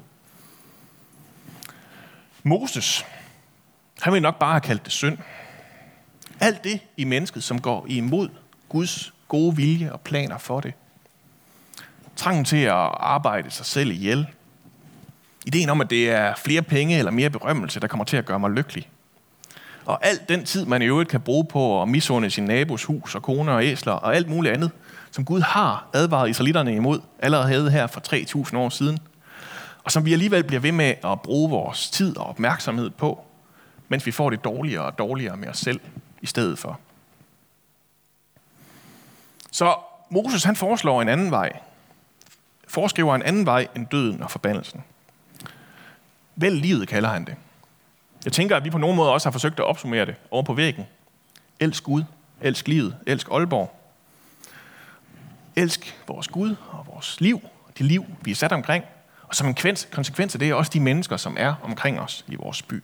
Moses, 2.43 3.05
han 4.01 4.13
vil 4.13 4.21
nok 4.21 4.39
bare 4.39 4.51
have 4.51 4.61
kaldt 4.61 4.85
det 4.85 4.93
synd. 4.93 5.17
Alt 6.39 6.63
det 6.63 6.79
i 6.97 7.03
mennesket, 7.03 7.43
som 7.43 7.61
går 7.61 7.85
imod 7.89 8.29
Guds 8.69 9.13
gode 9.27 9.55
vilje 9.55 9.91
og 9.91 10.01
planer 10.01 10.37
for 10.37 10.59
det. 10.59 10.73
Trangen 12.15 12.45
til 12.45 12.57
at 12.57 12.73
arbejde 12.99 13.51
sig 13.51 13.65
selv 13.65 13.91
ihjel. 13.91 14.27
Ideen 15.45 15.69
om, 15.69 15.81
at 15.81 15.89
det 15.89 16.11
er 16.11 16.35
flere 16.35 16.61
penge 16.61 16.97
eller 16.97 17.11
mere 17.11 17.29
berømmelse, 17.29 17.79
der 17.79 17.87
kommer 17.87 18.05
til 18.05 18.17
at 18.17 18.25
gøre 18.25 18.39
mig 18.39 18.51
lykkelig. 18.51 18.89
Og 19.85 20.05
alt 20.05 20.29
den 20.29 20.45
tid, 20.45 20.65
man 20.65 20.81
i 20.81 20.85
øvrigt 20.85 21.09
kan 21.09 21.21
bruge 21.21 21.45
på 21.45 21.81
at 21.81 21.87
misunde 21.87 22.31
sin 22.31 22.43
nabos 22.43 22.83
hus 22.83 23.15
og 23.15 23.21
kone 23.21 23.51
og 23.51 23.65
æsler 23.65 23.93
og 23.93 24.15
alt 24.15 24.29
muligt 24.29 24.53
andet, 24.53 24.71
som 25.11 25.25
Gud 25.25 25.41
har 25.41 25.87
advaret 25.93 26.29
israelitterne 26.29 26.75
imod 26.75 26.99
allerede 27.19 27.71
her 27.71 27.87
for 27.87 28.01
3.000 28.49 28.57
år 28.57 28.69
siden, 28.69 28.99
og 29.83 29.91
som 29.91 30.05
vi 30.05 30.13
alligevel 30.13 30.43
bliver 30.43 30.59
ved 30.59 30.71
med 30.71 30.93
at 31.03 31.21
bruge 31.21 31.49
vores 31.49 31.89
tid 31.89 32.17
og 32.17 32.25
opmærksomhed 32.25 32.89
på, 32.89 33.25
mens 33.87 34.05
vi 34.05 34.11
får 34.11 34.29
det 34.29 34.43
dårligere 34.43 34.85
og 34.85 34.97
dårligere 34.97 35.37
med 35.37 35.47
os 35.47 35.57
selv 35.57 35.79
i 36.21 36.25
stedet 36.25 36.59
for. 36.59 36.79
Så 39.51 39.75
Moses 40.09 40.43
han 40.43 40.55
foreslår 40.55 41.01
en 41.01 41.09
anden 41.09 41.31
vej. 41.31 41.59
Foreskriver 42.67 43.15
en 43.15 43.23
anden 43.23 43.45
vej 43.45 43.67
end 43.75 43.87
døden 43.87 44.23
og 44.23 44.31
forbandelsen. 44.31 44.83
Vel 46.35 46.51
livet 46.51 46.87
kalder 46.87 47.09
han 47.09 47.25
det. 47.25 47.35
Jeg 48.25 48.33
tænker, 48.33 48.55
at 48.55 48.63
vi 48.63 48.69
på 48.69 48.77
nogen 48.77 48.95
måde 48.95 49.13
også 49.13 49.27
har 49.27 49.31
forsøgt 49.31 49.59
at 49.59 49.65
opsummere 49.65 50.05
det 50.05 50.15
over 50.31 50.43
på 50.43 50.53
væggen. 50.53 50.85
Elsk 51.59 51.83
Gud, 51.83 52.03
elsk 52.41 52.67
livet, 52.67 52.97
elsk 53.07 53.27
Aalborg. 53.31 53.79
Elsk 55.55 56.01
vores 56.07 56.27
Gud 56.27 56.55
og 56.69 56.87
vores 56.93 57.21
liv, 57.21 57.41
det 57.77 57.85
liv, 57.85 58.05
vi 58.21 58.31
er 58.31 58.35
sat 58.35 58.51
omkring. 58.51 58.83
Og 59.27 59.35
som 59.35 59.47
en 59.47 59.55
konsekvens 59.91 60.35
af 60.35 60.39
det 60.39 60.49
er 60.49 60.53
også 60.53 60.71
de 60.73 60.79
mennesker, 60.79 61.17
som 61.17 61.35
er 61.39 61.55
omkring 61.63 61.99
os 61.99 62.25
i 62.27 62.35
vores 62.35 62.61
by. 62.61 62.83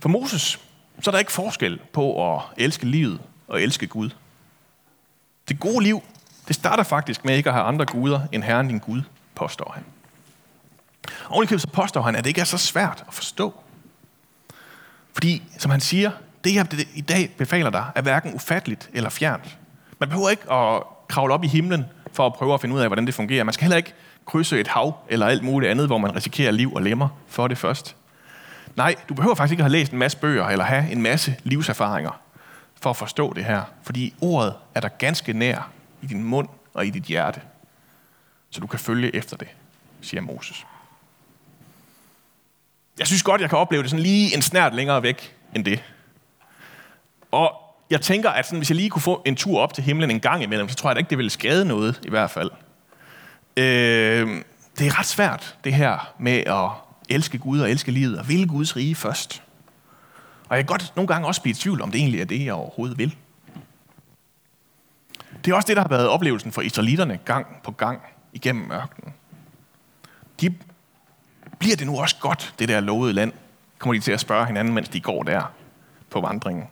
For 0.00 0.08
Moses, 0.08 0.60
så 1.00 1.10
er 1.10 1.12
der 1.12 1.18
ikke 1.18 1.32
forskel 1.32 1.80
på 1.92 2.34
at 2.34 2.42
elske 2.56 2.86
livet 2.86 3.20
og 3.48 3.62
elske 3.62 3.86
Gud. 3.86 4.10
Det 5.48 5.60
gode 5.60 5.82
liv, 5.82 6.02
det 6.48 6.56
starter 6.56 6.82
faktisk 6.82 7.24
med 7.24 7.36
ikke 7.36 7.48
at 7.48 7.54
have 7.54 7.66
andre 7.66 7.86
guder 7.86 8.20
end 8.32 8.42
Herren 8.42 8.68
din 8.68 8.78
Gud, 8.78 9.02
påstår 9.34 9.72
han. 9.74 9.84
Ovenikøbet 11.28 11.62
så 11.62 11.68
påstår 11.68 12.02
han, 12.02 12.16
at 12.16 12.24
det 12.24 12.30
ikke 12.30 12.40
er 12.40 12.44
så 12.44 12.58
svært 12.58 13.04
at 13.08 13.14
forstå. 13.14 13.54
Fordi, 15.12 15.42
som 15.58 15.70
han 15.70 15.80
siger, 15.80 16.10
det 16.44 16.54
jeg 16.54 16.66
i 16.94 17.00
dag 17.00 17.30
befaler 17.38 17.70
dig, 17.70 17.84
er 17.94 18.02
hverken 18.02 18.34
ufatteligt 18.34 18.90
eller 18.92 19.10
fjernt. 19.10 19.58
Man 19.98 20.08
behøver 20.08 20.30
ikke 20.30 20.52
at 20.52 20.82
kravle 21.08 21.34
op 21.34 21.44
i 21.44 21.46
himlen 21.46 21.84
for 22.12 22.26
at 22.26 22.34
prøve 22.34 22.54
at 22.54 22.60
finde 22.60 22.74
ud 22.74 22.80
af, 22.80 22.88
hvordan 22.88 23.06
det 23.06 23.14
fungerer. 23.14 23.44
Man 23.44 23.52
skal 23.52 23.64
heller 23.64 23.76
ikke 23.76 23.94
krydse 24.26 24.60
et 24.60 24.68
hav 24.68 24.96
eller 25.08 25.26
alt 25.26 25.42
muligt 25.42 25.70
andet, 25.70 25.86
hvor 25.86 25.98
man 25.98 26.16
risikerer 26.16 26.50
liv 26.50 26.72
og 26.74 26.82
lemmer 26.82 27.08
for 27.28 27.48
det 27.48 27.58
først. 27.58 27.96
Nej, 28.76 28.94
du 29.08 29.14
behøver 29.14 29.34
faktisk 29.34 29.52
ikke 29.52 29.60
at 29.60 29.64
have 29.64 29.78
læst 29.78 29.92
en 29.92 29.98
masse 29.98 30.18
bøger 30.18 30.46
eller 30.46 30.64
have 30.64 30.92
en 30.92 31.02
masse 31.02 31.36
livserfaringer 31.42 32.20
for 32.80 32.90
at 32.90 32.96
forstå 32.96 33.32
det 33.32 33.44
her. 33.44 33.62
Fordi 33.82 34.14
ordet 34.20 34.54
er 34.74 34.80
der 34.80 34.88
ganske 34.88 35.32
nær 35.32 35.70
i 36.02 36.06
din 36.06 36.24
mund 36.24 36.48
og 36.74 36.86
i 36.86 36.90
dit 36.90 37.02
hjerte. 37.02 37.40
Så 38.50 38.60
du 38.60 38.66
kan 38.66 38.78
følge 38.78 39.16
efter 39.16 39.36
det, 39.36 39.48
siger 40.00 40.20
Moses. 40.20 40.66
Jeg 42.98 43.06
synes 43.06 43.22
godt, 43.22 43.40
jeg 43.40 43.48
kan 43.48 43.58
opleve 43.58 43.82
det 43.82 43.90
sådan 43.90 44.02
lige 44.02 44.34
en 44.34 44.42
snært 44.42 44.74
længere 44.74 45.02
væk 45.02 45.36
end 45.54 45.64
det. 45.64 45.84
Og 47.30 47.52
jeg 47.90 48.00
tænker, 48.00 48.30
at 48.30 48.46
sådan, 48.46 48.58
hvis 48.58 48.70
jeg 48.70 48.76
lige 48.76 48.90
kunne 48.90 49.02
få 49.02 49.22
en 49.26 49.36
tur 49.36 49.60
op 49.60 49.74
til 49.74 49.84
himlen 49.84 50.10
en 50.10 50.20
gang 50.20 50.42
imellem, 50.42 50.68
så 50.68 50.74
tror 50.74 50.90
jeg 50.90 50.96
da 50.96 50.98
ikke, 50.98 51.10
det 51.10 51.18
ville 51.18 51.30
skade 51.30 51.64
noget 51.64 52.00
i 52.04 52.10
hvert 52.10 52.30
fald. 52.30 52.50
Øh, 53.56 54.42
det 54.78 54.86
er 54.86 54.98
ret 54.98 55.06
svært, 55.06 55.56
det 55.64 55.74
her 55.74 56.14
med 56.18 56.32
at 56.46 56.70
elske 57.08 57.38
Gud 57.38 57.60
og 57.60 57.70
elske 57.70 57.92
livet, 57.92 58.18
og 58.18 58.28
vil 58.28 58.48
Guds 58.48 58.76
rige 58.76 58.94
først. 58.94 59.42
Og 60.48 60.56
jeg 60.56 60.64
kan 60.64 60.66
godt 60.66 60.92
nogle 60.96 61.08
gange 61.08 61.26
også 61.26 61.42
blive 61.42 61.50
i 61.50 61.54
tvivl, 61.54 61.82
om 61.82 61.90
det 61.90 61.98
egentlig 61.98 62.20
er 62.20 62.24
det, 62.24 62.44
jeg 62.44 62.54
overhovedet 62.54 62.98
vil. 62.98 63.16
Det 65.44 65.50
er 65.50 65.54
også 65.54 65.66
det, 65.66 65.76
der 65.76 65.82
har 65.82 65.88
været 65.88 66.08
oplevelsen 66.08 66.52
for 66.52 66.62
israelitterne 66.62 67.18
gang 67.24 67.46
på 67.64 67.70
gang 67.70 68.00
igennem 68.32 68.72
ørkenen. 68.72 69.14
De, 70.40 70.54
bliver 71.58 71.76
det 71.76 71.86
nu 71.86 72.00
også 72.00 72.16
godt, 72.20 72.54
det 72.58 72.68
der 72.68 72.80
lovede 72.80 73.12
land? 73.12 73.32
Kommer 73.78 73.94
de 73.94 74.00
til 74.00 74.12
at 74.12 74.20
spørge 74.20 74.46
hinanden, 74.46 74.74
mens 74.74 74.88
de 74.88 75.00
går 75.00 75.22
der 75.22 75.52
på 76.10 76.20
vandringen. 76.20 76.64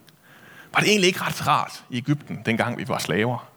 Var 0.75 0.81
det 0.81 0.89
egentlig 0.89 1.09
ikke 1.09 1.21
ret 1.23 1.47
rart 1.47 1.85
i 1.91 1.97
Ægypten, 1.97 2.43
dengang 2.47 2.79
vi 2.79 2.89
var 2.89 2.99
slaver? 2.99 3.49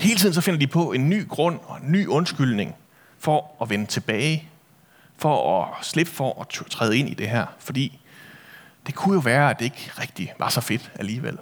Hele 0.00 0.18
tiden 0.18 0.34
så 0.34 0.40
finder 0.40 0.60
de 0.60 0.66
på 0.66 0.92
en 0.92 1.08
ny 1.08 1.28
grund 1.28 1.60
og 1.62 1.76
en 1.76 1.92
ny 1.92 2.06
undskyldning 2.06 2.74
for 3.18 3.56
at 3.62 3.70
vende 3.70 3.86
tilbage 3.86 4.48
for 5.16 5.62
at 5.62 5.84
slippe 5.84 6.12
for 6.12 6.40
at 6.40 6.48
træde 6.48 6.98
ind 6.98 7.08
i 7.08 7.14
det 7.14 7.28
her. 7.28 7.46
Fordi 7.58 8.00
det 8.86 8.94
kunne 8.94 9.14
jo 9.14 9.20
være, 9.20 9.50
at 9.50 9.58
det 9.58 9.64
ikke 9.64 9.90
rigtig 9.98 10.32
var 10.38 10.48
så 10.48 10.60
fedt 10.60 10.92
alligevel. 10.94 11.38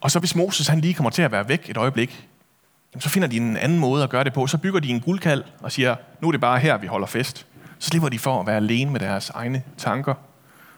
Og 0.00 0.10
så 0.10 0.18
hvis 0.18 0.34
Moses 0.34 0.68
han 0.68 0.80
lige 0.80 0.94
kommer 0.94 1.10
til 1.10 1.22
at 1.22 1.32
være 1.32 1.48
væk 1.48 1.70
et 1.70 1.76
øjeblik, 1.76 2.28
så 2.98 3.08
finder 3.08 3.28
de 3.28 3.36
en 3.36 3.56
anden 3.56 3.78
måde 3.78 4.02
at 4.04 4.10
gøre 4.10 4.24
det 4.24 4.32
på. 4.32 4.46
Så 4.46 4.58
bygger 4.58 4.80
de 4.80 4.88
en 4.88 5.00
guldkald 5.00 5.44
og 5.60 5.72
siger, 5.72 5.96
nu 6.20 6.28
er 6.28 6.32
det 6.32 6.40
bare 6.40 6.58
her, 6.58 6.76
vi 6.76 6.86
holder 6.86 7.06
fest. 7.06 7.46
Så 7.78 7.88
slipper 7.88 8.08
de 8.08 8.18
for 8.18 8.40
at 8.40 8.46
være 8.46 8.56
alene 8.56 8.90
med 8.90 9.00
deres 9.00 9.30
egne 9.30 9.62
tanker 9.78 10.14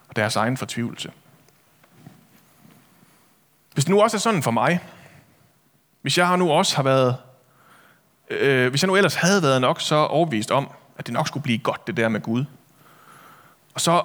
og 0.08 0.16
deres 0.16 0.36
egen 0.36 0.56
fortvivlelse. 0.56 1.10
Hvis 3.74 3.84
det 3.84 3.90
nu 3.90 4.02
også 4.02 4.16
er 4.16 4.20
sådan 4.20 4.42
for 4.42 4.50
mig, 4.50 4.80
hvis 6.02 6.18
jeg 6.18 6.36
nu 6.36 6.50
også 6.50 6.76
har 6.76 6.82
været, 6.82 7.16
øh, 8.30 8.70
hvis 8.70 8.82
jeg 8.82 8.86
nu 8.86 8.96
ellers 8.96 9.14
havde 9.14 9.42
været 9.42 9.60
nok 9.60 9.80
så 9.80 9.94
overbevist 9.94 10.50
om, 10.50 10.70
at 10.98 11.06
det 11.06 11.14
nok 11.14 11.28
skulle 11.28 11.42
blive 11.42 11.58
godt, 11.58 11.86
det 11.86 11.96
der 11.96 12.08
med 12.08 12.20
Gud. 12.20 12.44
Og 13.74 13.80
så 13.80 14.02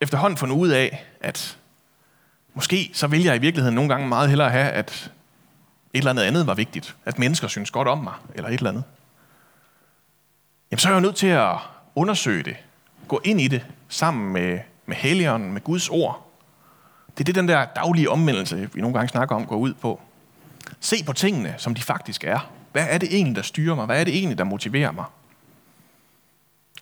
efterhånden 0.00 0.36
fundet 0.36 0.56
ud 0.56 0.68
af, 0.68 1.06
at 1.20 1.58
måske 2.54 2.90
så 2.94 3.06
vil 3.06 3.22
jeg 3.22 3.36
i 3.36 3.38
virkeligheden 3.38 3.74
nogle 3.74 3.88
gange 3.88 4.08
meget 4.08 4.28
hellere 4.28 4.50
have, 4.50 4.70
at 4.70 5.12
et 5.92 5.98
eller 5.98 6.10
andet 6.10 6.22
andet 6.22 6.46
var 6.46 6.54
vigtigt. 6.54 6.96
At 7.04 7.18
mennesker 7.18 7.48
synes 7.48 7.70
godt 7.70 7.88
om 7.88 7.98
mig, 7.98 8.14
eller 8.34 8.48
et 8.48 8.54
eller 8.54 8.70
andet. 8.70 8.84
Jamen 10.70 10.78
så 10.78 10.88
er 10.88 10.92
jeg 10.92 10.96
jo 10.96 11.06
nødt 11.06 11.16
til 11.16 11.26
at 11.26 11.56
undersøge 11.94 12.42
det. 12.42 12.56
Gå 13.08 13.20
ind 13.24 13.40
i 13.40 13.48
det 13.48 13.66
sammen 13.88 14.32
med, 14.32 14.58
med 14.86 14.96
Helligånden, 14.96 15.52
med 15.52 15.60
Guds 15.60 15.88
ord. 15.88 16.30
Det 17.14 17.20
er 17.20 17.24
det, 17.24 17.34
den 17.34 17.48
der 17.48 17.64
daglige 17.64 18.10
omvendelse, 18.10 18.70
vi 18.74 18.80
nogle 18.80 18.94
gange 18.94 19.08
snakker 19.08 19.36
om, 19.36 19.46
går 19.46 19.56
ud 19.56 19.74
på. 19.74 20.00
Se 20.80 21.04
på 21.04 21.12
tingene, 21.12 21.54
som 21.58 21.74
de 21.74 21.82
faktisk 21.82 22.24
er. 22.24 22.50
Hvad 22.72 22.86
er 22.90 22.98
det 22.98 23.14
egentlig, 23.14 23.36
der 23.36 23.42
styrer 23.42 23.74
mig? 23.74 23.86
Hvad 23.86 24.00
er 24.00 24.04
det 24.04 24.16
egentlig, 24.16 24.38
der 24.38 24.44
motiverer 24.44 24.92
mig? 24.92 25.04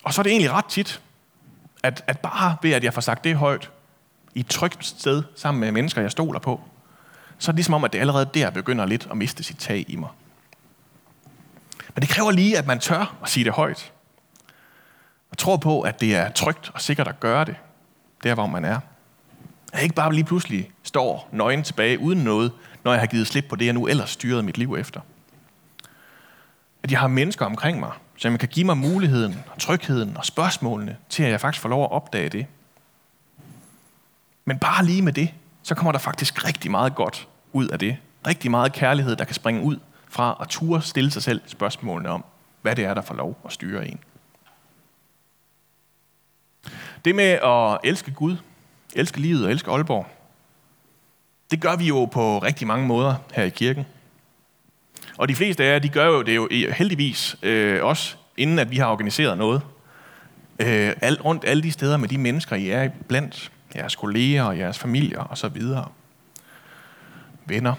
Og 0.02 0.14
så 0.14 0.20
er 0.20 0.22
det 0.22 0.30
egentlig 0.30 0.50
ret 0.50 0.64
tit, 0.64 1.00
at, 1.82 2.04
at 2.06 2.18
bare 2.18 2.56
ved, 2.62 2.72
at 2.72 2.84
jeg 2.84 2.94
får 2.94 3.00
sagt 3.00 3.25
det 3.25 3.36
højt, 3.36 3.70
i 4.34 4.40
et 4.40 4.46
trygt 4.46 4.86
sted, 4.86 5.22
sammen 5.36 5.60
med 5.60 5.72
mennesker, 5.72 6.00
jeg 6.00 6.10
stoler 6.10 6.38
på, 6.38 6.60
så 7.38 7.50
er 7.50 7.52
det 7.52 7.57
ligesom 7.57 7.75
om, 7.75 7.85
at 7.85 7.93
det 7.93 7.99
allerede 7.99 8.31
der 8.35 8.50
begynder 8.50 8.87
lidt 8.87 9.09
at 9.11 9.16
miste 9.16 9.43
sit 9.43 9.59
tag 9.59 9.85
i 9.88 9.97
mig. 9.97 10.09
Men 11.95 12.02
det 12.02 12.11
kræver 12.11 12.31
lige, 12.31 12.59
at 12.59 12.66
man 12.66 12.78
tør 12.78 13.16
at 13.23 13.28
sige 13.28 13.45
det 13.45 13.52
højt. 13.52 13.93
Og 15.31 15.38
tror 15.38 15.57
på, 15.57 15.81
at 15.81 16.00
det 16.00 16.14
er 16.14 16.31
trygt 16.31 16.71
og 16.75 16.81
sikkert 16.81 17.09
at 17.09 17.21
gøre 17.21 17.45
det, 17.45 17.57
der 18.23 18.35
hvor 18.35 18.47
man 18.47 18.64
er. 18.64 18.76
At 19.73 19.75
jeg 19.75 19.83
ikke 19.83 19.95
bare 19.95 20.12
lige 20.12 20.25
pludselig 20.25 20.71
står 20.83 21.28
nøgen 21.33 21.62
tilbage 21.62 21.99
uden 21.99 22.25
noget, 22.25 22.52
når 22.85 22.93
jeg 22.93 23.00
har 23.00 23.07
givet 23.07 23.26
slip 23.26 23.45
på 23.49 23.57
det, 23.57 23.66
jeg 23.66 23.75
nu 23.75 23.87
ellers 23.87 24.11
styrede 24.11 24.43
mit 24.43 24.59
liv 24.59 24.75
efter. 24.78 25.00
At 26.83 26.90
jeg 26.90 27.00
har 27.00 27.09
mennesker 27.09 27.47
omkring 27.47 27.81
mig, 27.81 27.93
som 28.16 28.38
kan 28.38 28.49
give 28.49 28.66
mig 28.66 28.76
muligheden 28.76 29.43
og 29.50 29.59
trygheden 29.59 30.16
og 30.16 30.25
spørgsmålene 30.25 30.97
til, 31.09 31.23
at 31.23 31.31
jeg 31.31 31.40
faktisk 31.40 31.62
får 31.62 31.69
lov 31.69 31.85
at 31.85 31.90
opdage 31.90 32.28
det. 32.28 32.47
Men 34.45 34.59
bare 34.59 34.85
lige 34.85 35.02
med 35.02 35.12
det, 35.12 35.35
så 35.66 35.75
kommer 35.75 35.92
der 35.92 35.99
faktisk 35.99 36.44
rigtig 36.44 36.70
meget 36.70 36.94
godt 36.94 37.28
ud 37.52 37.68
af 37.68 37.78
det. 37.78 37.96
Rigtig 38.26 38.50
meget 38.50 38.73
kærlighed, 38.73 39.16
der 39.16 39.25
kan 39.25 39.35
springe 39.35 39.62
ud 39.62 39.78
fra 40.08 40.37
at 40.40 40.49
ture 40.49 40.82
stille 40.82 41.11
sig 41.11 41.23
selv 41.23 41.40
spørgsmålene 41.46 42.08
om, 42.08 42.25
hvad 42.62 42.76
det 42.76 42.85
er, 42.85 42.94
der 42.94 43.02
får 43.02 43.14
lov 43.14 43.38
at 43.44 43.52
styre 43.52 43.88
en. 43.88 43.99
Det 47.04 47.14
med 47.14 47.25
at 47.25 47.78
elske 47.85 48.11
Gud, 48.11 48.37
elske 48.94 49.20
livet 49.20 49.44
og 49.44 49.50
elske 49.50 49.70
Aalborg, 49.70 50.06
det 51.50 51.61
gør 51.61 51.76
vi 51.76 51.87
jo 51.87 52.04
på 52.04 52.38
rigtig 52.38 52.66
mange 52.66 52.87
måder 52.87 53.14
her 53.35 53.44
i 53.44 53.49
kirken. 53.49 53.87
Og 55.16 55.28
de 55.28 55.35
fleste 55.35 55.64
af 55.64 55.73
jer, 55.73 55.78
de 55.78 55.88
gør 55.88 56.06
jo 56.06 56.23
det 56.23 56.37
jo 56.37 56.49
heldigvis 56.76 57.37
øh, 57.42 57.85
også, 57.85 58.16
inden 58.37 58.58
at 58.58 58.70
vi 58.70 58.76
har 58.76 58.87
organiseret 58.87 59.38
noget. 59.38 59.62
Øh, 60.58 60.92
alt 61.00 61.25
rundt 61.25 61.44
alle 61.46 61.62
de 61.62 61.73
steder 61.73 61.96
med 61.96 62.08
de 62.08 62.18
mennesker, 62.18 62.56
I 62.56 62.70
er 62.70 62.88
blandt. 63.08 63.50
Jeres 63.76 63.97
kolleger 63.97 64.42
og 64.42 64.59
jeres 64.59 64.78
familier 64.78 65.21
og 65.21 65.38
så 65.38 65.49
videre. 65.49 65.88
Venner. 67.45 67.75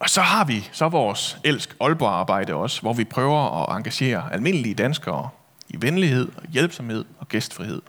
Og 0.00 0.10
så 0.10 0.20
har 0.20 0.44
vi 0.44 0.68
så 0.72 0.88
vores 0.88 1.38
elsk 1.44 1.76
Aalborg-arbejde 1.80 2.54
også, 2.54 2.80
hvor 2.80 2.92
vi 2.92 3.04
prøver 3.04 3.62
at 3.62 3.76
engagere 3.76 4.32
almindelige 4.32 4.74
danskere 4.74 5.28
i 5.68 5.82
venlighed, 5.82 6.28
og 6.36 6.42
hjælpsomhed 6.48 7.04
og 7.18 7.28
gæstfrihed. 7.28 7.82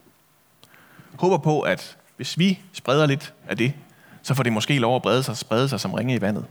Håber 1.20 1.38
på, 1.38 1.62
at 1.62 1.98
hvis 2.16 2.40
vi 2.40 2.60
spreder 2.74 3.06
lidt 3.06 3.34
af 3.48 3.58
det, 3.58 3.74
så 4.22 4.34
får 4.34 4.44
det 4.44 4.54
måske 4.54 4.80
lov 4.80 4.96
at 4.96 5.02
brede 5.02 5.24
sig, 5.24 5.38
sprede 5.38 5.70
sig 5.70 5.80
som 5.80 5.94
ringe 5.94 6.16
i 6.16 6.22
vandet. 6.22 6.46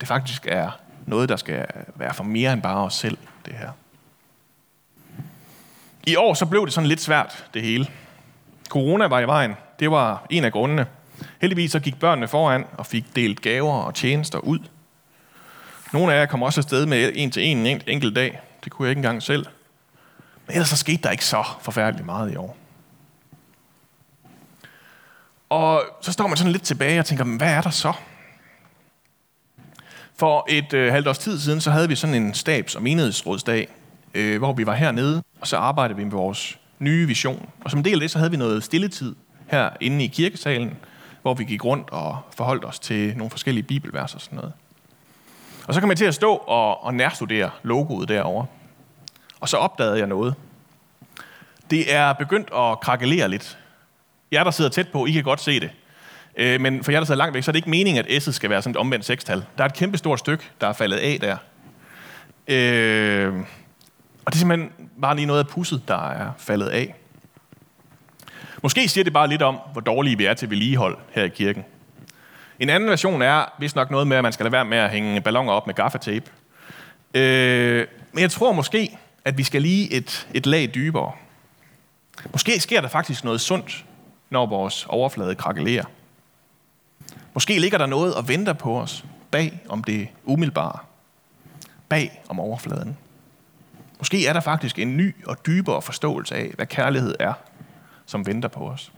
Det 0.00 0.08
faktisk 0.08 0.46
er 0.48 0.70
noget, 1.06 1.28
der 1.28 1.36
skal 1.36 1.66
være 1.94 2.14
for 2.14 2.24
mere 2.24 2.52
end 2.52 2.62
bare 2.62 2.84
os 2.84 2.94
selv, 2.94 3.18
det 3.46 3.54
her. 3.54 3.70
I 6.06 6.16
år 6.16 6.34
så 6.34 6.46
blev 6.46 6.64
det 6.64 6.74
sådan 6.74 6.88
lidt 6.88 7.00
svært, 7.00 7.46
det 7.54 7.62
hele. 7.62 7.86
Corona 8.68 9.06
var 9.06 9.20
i 9.20 9.26
vejen. 9.26 9.54
Det 9.80 9.90
var 9.90 10.26
en 10.30 10.44
af 10.44 10.52
grundene. 10.52 10.86
Heldigvis 11.40 11.72
så 11.72 11.80
gik 11.80 12.00
børnene 12.00 12.28
foran 12.28 12.64
og 12.72 12.86
fik 12.86 13.04
delt 13.16 13.42
gaver 13.42 13.74
og 13.74 13.94
tjenester 13.94 14.38
ud. 14.38 14.58
Nogle 15.92 16.14
af 16.14 16.20
jer 16.20 16.26
kom 16.26 16.42
også 16.42 16.60
afsted 16.60 16.86
med 16.86 17.12
en 17.14 17.30
til 17.30 17.42
en 17.42 17.66
en 17.66 17.80
enkelt 17.86 18.16
dag. 18.16 18.40
Det 18.64 18.72
kunne 18.72 18.86
jeg 18.86 18.90
ikke 18.90 18.98
engang 18.98 19.22
selv. 19.22 19.46
Men 20.46 20.54
ellers 20.54 20.68
så 20.68 20.76
skete 20.76 21.02
der 21.02 21.10
ikke 21.10 21.24
så 21.24 21.44
forfærdeligt 21.60 22.06
meget 22.06 22.32
i 22.32 22.36
år. 22.36 22.56
Og 25.48 25.82
så 26.00 26.12
står 26.12 26.26
man 26.26 26.36
sådan 26.36 26.52
lidt 26.52 26.62
tilbage 26.62 27.00
og 27.00 27.06
tænker, 27.06 27.24
hvad 27.24 27.52
er 27.52 27.60
der 27.60 27.70
så? 27.70 27.92
For 30.16 30.46
et 30.48 30.72
øh, 30.72 30.92
halvt 30.92 31.08
års 31.08 31.18
tid 31.18 31.40
siden, 31.40 31.60
så 31.60 31.70
havde 31.70 31.88
vi 31.88 31.96
sådan 31.96 32.14
en 32.14 32.34
stabs- 32.34 32.76
og 32.76 32.82
menighedsrådsdag, 32.82 33.68
øh, 34.14 34.38
hvor 34.38 34.52
vi 34.52 34.66
var 34.66 34.74
hernede, 34.74 35.22
og 35.40 35.46
så 35.46 35.56
arbejdede 35.56 35.96
vi 35.96 36.04
med 36.04 36.12
vores 36.12 36.58
nye 36.78 37.06
vision. 37.06 37.48
Og 37.60 37.70
som 37.70 37.78
en 37.78 37.84
del 37.84 37.94
af 37.94 38.00
det, 38.00 38.10
så 38.10 38.18
havde 38.18 38.30
vi 38.30 38.36
noget 38.36 38.64
stilletid 38.64 39.14
her 39.46 39.70
inde 39.80 40.04
i 40.04 40.06
kirkesalen, 40.06 40.76
hvor 41.22 41.34
vi 41.34 41.44
gik 41.44 41.64
rundt 41.64 41.90
og 41.90 42.18
forholdt 42.36 42.64
os 42.64 42.78
til 42.78 43.16
nogle 43.16 43.30
forskellige 43.30 43.64
bibelvers 43.64 44.14
og 44.14 44.20
sådan 44.20 44.36
noget. 44.36 44.52
Og 45.66 45.74
så 45.74 45.80
kom 45.80 45.90
jeg 45.90 45.98
til 45.98 46.04
at 46.04 46.14
stå 46.14 46.34
og, 46.34 46.84
og 46.84 46.94
nærstudere 46.94 47.50
logoet 47.62 48.08
derovre. 48.08 48.46
Og 49.40 49.48
så 49.48 49.56
opdagede 49.56 49.98
jeg 49.98 50.06
noget. 50.06 50.34
Det 51.70 51.94
er 51.94 52.12
begyndt 52.12 52.48
at 52.56 52.80
krakelere 52.80 53.28
lidt. 53.28 53.58
Jeg, 54.32 54.44
der 54.44 54.50
sidder 54.50 54.70
tæt 54.70 54.88
på, 54.88 55.06
I 55.06 55.10
kan 55.10 55.22
godt 55.22 55.40
se 55.40 55.60
det. 55.60 55.70
Øh, 56.36 56.60
men 56.60 56.84
for 56.84 56.92
jer, 56.92 57.00
der 57.00 57.04
sidder 57.04 57.18
langt 57.18 57.34
væk, 57.34 57.42
så 57.42 57.50
er 57.50 57.52
det 57.52 57.58
ikke 57.58 57.70
meningen, 57.70 58.04
at 58.04 58.22
S'et 58.22 58.32
skal 58.32 58.50
være 58.50 58.62
sådan 58.62 58.70
et 58.70 58.76
omvendt 58.76 59.04
sekstal. 59.04 59.44
Der 59.58 59.64
er 59.64 59.68
et 59.68 59.74
kæmpe 59.74 59.98
stort 59.98 60.18
stykke, 60.18 60.44
der 60.60 60.66
er 60.66 60.72
faldet 60.72 60.96
af 60.96 61.18
der. 61.20 61.36
Øh, 62.48 63.34
og 64.24 64.32
det 64.32 64.34
er 64.34 64.38
simpelthen 64.38 64.70
bare 65.00 65.16
lige 65.16 65.26
noget 65.26 65.40
af 65.40 65.48
pusset, 65.48 65.82
der 65.88 66.08
er 66.10 66.30
faldet 66.38 66.68
af. 66.68 66.94
Måske 68.62 68.88
siger 68.88 69.04
det 69.04 69.12
bare 69.12 69.28
lidt 69.28 69.42
om, 69.42 69.58
hvor 69.72 69.80
dårlige 69.80 70.18
vi 70.18 70.24
er 70.24 70.34
til 70.34 70.50
vedligehold 70.50 70.98
her 71.10 71.24
i 71.24 71.28
kirken. 71.28 71.64
En 72.58 72.70
anden 72.70 72.88
version 72.88 73.22
er 73.22 73.44
vist 73.58 73.76
nok 73.76 73.90
noget 73.90 74.06
med, 74.06 74.16
at 74.16 74.22
man 74.22 74.32
skal 74.32 74.44
lade 74.44 74.52
være 74.52 74.64
med 74.64 74.78
at 74.78 74.90
hænge 74.90 75.20
ballonger 75.20 75.52
op 75.52 75.66
med 75.66 75.74
gaffatape. 75.74 76.30
Øh, 77.14 77.86
men 78.12 78.22
jeg 78.22 78.30
tror 78.30 78.52
måske, 78.52 78.98
at 79.24 79.38
vi 79.38 79.42
skal 79.42 79.62
lige 79.62 79.92
et, 79.92 80.28
et 80.34 80.46
lag 80.46 80.70
dybere. 80.74 81.12
Måske 82.32 82.60
sker 82.60 82.80
der 82.80 82.88
faktisk 82.88 83.24
noget 83.24 83.40
sundt, 83.40 83.84
når 84.30 84.46
vores 84.46 84.86
overflade 84.88 85.34
krakelerer. 85.34 85.84
Måske 87.34 87.58
ligger 87.58 87.78
der 87.78 87.86
noget 87.86 88.14
og 88.14 88.28
venter 88.28 88.52
på 88.52 88.80
os 88.80 89.04
bag 89.30 89.60
om 89.68 89.84
det 89.84 90.08
umiddelbare. 90.24 90.78
Bag 91.88 92.22
om 92.28 92.40
overfladen. 92.40 92.96
Måske 94.04 94.26
er 94.26 94.32
der 94.32 94.40
faktisk 94.40 94.78
en 94.78 94.96
ny 94.96 95.26
og 95.26 95.46
dybere 95.46 95.82
forståelse 95.82 96.34
af, 96.34 96.52
hvad 96.54 96.66
kærlighed 96.66 97.14
er, 97.20 97.32
som 98.06 98.26
venter 98.26 98.48
på 98.48 98.68
os. 98.68 98.92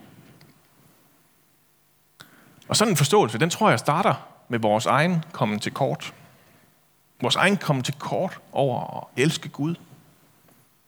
Og 2.68 2.76
sådan 2.76 2.92
en 2.92 2.96
forståelse, 2.96 3.38
den 3.38 3.50
tror 3.50 3.70
jeg 3.70 3.78
starter 3.78 4.28
med 4.48 4.58
vores 4.58 4.86
egen 4.86 5.24
kommen 5.32 5.60
til 5.60 5.72
kort. 5.72 6.14
Vores 7.20 7.36
egen 7.36 7.56
kommen 7.56 7.82
til 7.82 7.94
kort 7.94 8.40
over 8.52 9.00
at 9.00 9.22
elske 9.22 9.48
Gud. 9.48 9.74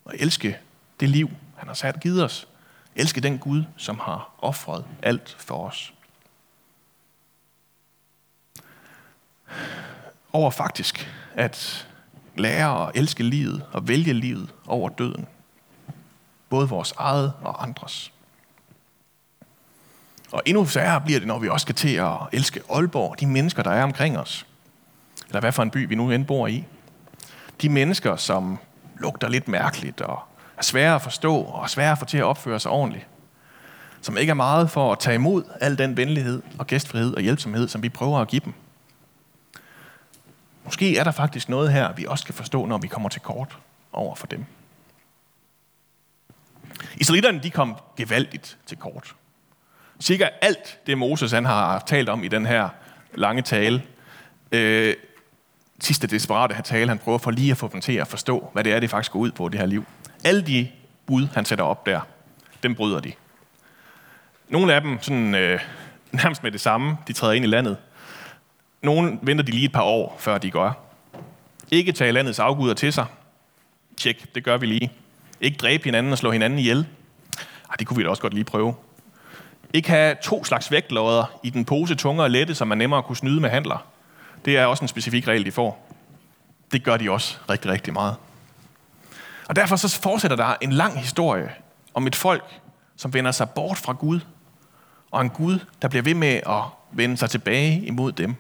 Og 0.04 0.14
elske 0.16 0.58
det 1.00 1.08
liv, 1.08 1.30
han 1.56 1.68
har 1.68 1.74
sat 1.74 2.00
givet 2.00 2.24
os. 2.24 2.48
Elske 2.96 3.20
den 3.20 3.38
Gud, 3.38 3.64
som 3.76 3.98
har 3.98 4.30
offret 4.38 4.84
alt 5.02 5.36
for 5.38 5.66
os. 5.66 5.94
Over 10.32 10.50
faktisk 10.50 11.12
at 11.34 11.87
lære 12.38 12.88
at 12.88 12.90
elske 12.94 13.22
livet 13.22 13.64
og 13.72 13.88
vælge 13.88 14.12
livet 14.12 14.54
over 14.66 14.88
døden. 14.88 15.26
Både 16.48 16.68
vores 16.68 16.94
eget 16.96 17.32
og 17.42 17.62
andres. 17.62 18.12
Og 20.32 20.42
endnu 20.46 20.66
særere 20.66 21.00
bliver 21.00 21.18
det, 21.18 21.28
når 21.28 21.38
vi 21.38 21.48
også 21.48 21.64
skal 21.64 21.74
til 21.74 21.94
at 21.94 22.16
elske 22.32 22.60
Aalborg, 22.70 23.20
de 23.20 23.26
mennesker, 23.26 23.62
der 23.62 23.70
er 23.70 23.82
omkring 23.82 24.18
os. 24.18 24.46
Eller 25.28 25.40
hvad 25.40 25.52
for 25.52 25.62
en 25.62 25.70
by 25.70 25.88
vi 25.88 25.94
nu 25.94 26.10
end 26.10 26.26
bor 26.26 26.46
i. 26.46 26.64
De 27.62 27.68
mennesker, 27.68 28.16
som 28.16 28.58
lugter 28.98 29.28
lidt 29.28 29.48
mærkeligt 29.48 30.00
og 30.00 30.22
er 30.56 30.62
svære 30.62 30.94
at 30.94 31.02
forstå 31.02 31.36
og 31.36 31.62
er 31.62 31.66
svære 31.66 31.92
at 31.92 31.98
få 31.98 32.04
til 32.04 32.18
at 32.18 32.24
opføre 32.24 32.60
sig 32.60 32.70
ordentligt. 32.70 33.06
Som 34.00 34.16
ikke 34.16 34.30
er 34.30 34.34
meget 34.34 34.70
for 34.70 34.92
at 34.92 34.98
tage 34.98 35.14
imod 35.14 35.42
al 35.60 35.78
den 35.78 35.96
venlighed 35.96 36.42
og 36.58 36.66
gæstfrihed 36.66 37.14
og 37.14 37.22
hjælpsomhed, 37.22 37.68
som 37.68 37.82
vi 37.82 37.88
prøver 37.88 38.18
at 38.18 38.28
give 38.28 38.42
dem. 38.44 38.54
Måske 40.68 40.98
er 40.98 41.04
der 41.04 41.10
faktisk 41.10 41.48
noget 41.48 41.72
her, 41.72 41.92
vi 41.92 42.04
også 42.04 42.22
skal 42.22 42.34
forstå, 42.34 42.66
når 42.66 42.78
vi 42.78 42.88
kommer 42.88 43.08
til 43.08 43.20
kort 43.20 43.58
over 43.92 44.14
for 44.14 44.26
dem. 44.26 44.44
Israelitterne 46.96 47.40
de 47.42 47.50
kom 47.50 47.76
gevaldigt 47.96 48.58
til 48.66 48.78
kort. 48.78 49.14
Cirka 50.00 50.28
alt 50.40 50.78
det, 50.86 50.98
Moses 50.98 51.32
han 51.32 51.44
har 51.44 51.78
talt 51.86 52.08
om 52.08 52.24
i 52.24 52.28
den 52.28 52.46
her 52.46 52.68
lange 53.14 53.42
tale, 53.42 53.82
øh, 54.52 54.94
sidste 55.80 56.06
desperate 56.06 56.62
tale, 56.62 56.88
han 56.88 56.98
prøver 56.98 57.18
for 57.18 57.30
lige 57.30 57.50
at 57.50 57.56
få 57.56 57.68
dem 57.72 57.80
til 57.80 57.92
at 57.92 58.08
forstå, 58.08 58.50
hvad 58.52 58.64
det 58.64 58.72
er, 58.72 58.80
det 58.80 58.90
faktisk 58.90 59.12
går 59.12 59.20
ud 59.20 59.30
på, 59.30 59.48
det 59.48 59.60
her 59.60 59.66
liv. 59.66 59.84
Alle 60.24 60.42
de 60.42 60.68
bud, 61.06 61.28
han 61.34 61.44
sætter 61.44 61.64
op 61.64 61.86
der, 61.86 62.00
dem 62.62 62.74
bryder 62.74 63.00
de. 63.00 63.12
Nogle 64.48 64.74
af 64.74 64.80
dem, 64.80 65.02
sådan, 65.02 65.34
øh, 65.34 65.60
nærmest 66.12 66.42
med 66.42 66.50
det 66.50 66.60
samme, 66.60 66.96
de 67.08 67.12
træder 67.12 67.32
ind 67.32 67.44
i 67.44 67.48
landet. 67.48 67.76
Nogle 68.82 69.18
venter 69.22 69.44
de 69.44 69.50
lige 69.50 69.64
et 69.64 69.72
par 69.72 69.82
år, 69.82 70.16
før 70.18 70.38
de 70.38 70.50
gør. 70.50 70.72
Ikke 71.70 71.92
tage 71.92 72.12
landets 72.12 72.38
afguder 72.38 72.74
til 72.74 72.92
sig. 72.92 73.06
Tjek, 73.96 74.34
det 74.34 74.44
gør 74.44 74.56
vi 74.56 74.66
lige. 74.66 74.92
Ikke 75.40 75.56
dræbe 75.56 75.84
hinanden 75.84 76.12
og 76.12 76.18
slå 76.18 76.30
hinanden 76.30 76.58
ihjel. 76.58 76.86
Ej, 77.70 77.76
det 77.78 77.86
kunne 77.86 77.96
vi 77.96 78.02
da 78.02 78.08
også 78.08 78.22
godt 78.22 78.34
lige 78.34 78.44
prøve. 78.44 78.74
Ikke 79.72 79.88
have 79.88 80.16
to 80.22 80.44
slags 80.44 80.70
vægtlodder 80.70 81.38
i 81.42 81.50
den 81.50 81.64
pose 81.64 81.94
tunge 81.94 82.22
og 82.22 82.30
lette, 82.30 82.54
som 82.54 82.68
man 82.68 82.78
nemmere 82.78 83.02
kunne 83.02 83.16
snyde 83.16 83.40
med 83.40 83.50
handler. 83.50 83.86
Det 84.44 84.56
er 84.56 84.66
også 84.66 84.84
en 84.84 84.88
specifik 84.88 85.28
regel, 85.28 85.44
de 85.44 85.52
får. 85.52 85.94
Det 86.72 86.84
gør 86.84 86.96
de 86.96 87.10
også 87.10 87.38
rigtig, 87.50 87.70
rigtig 87.70 87.92
meget. 87.92 88.16
Og 89.48 89.56
derfor 89.56 89.76
så 89.76 90.00
fortsætter 90.00 90.36
der 90.36 90.54
en 90.60 90.72
lang 90.72 91.00
historie 91.00 91.50
om 91.94 92.06
et 92.06 92.16
folk, 92.16 92.60
som 92.96 93.14
vender 93.14 93.30
sig 93.30 93.50
bort 93.50 93.78
fra 93.78 93.92
Gud, 93.92 94.20
og 95.10 95.20
en 95.20 95.30
Gud, 95.30 95.58
der 95.82 95.88
bliver 95.88 96.02
ved 96.02 96.14
med 96.14 96.40
at 96.46 96.62
vende 96.92 97.16
sig 97.16 97.30
tilbage 97.30 97.86
imod 97.86 98.12
dem. 98.12 98.34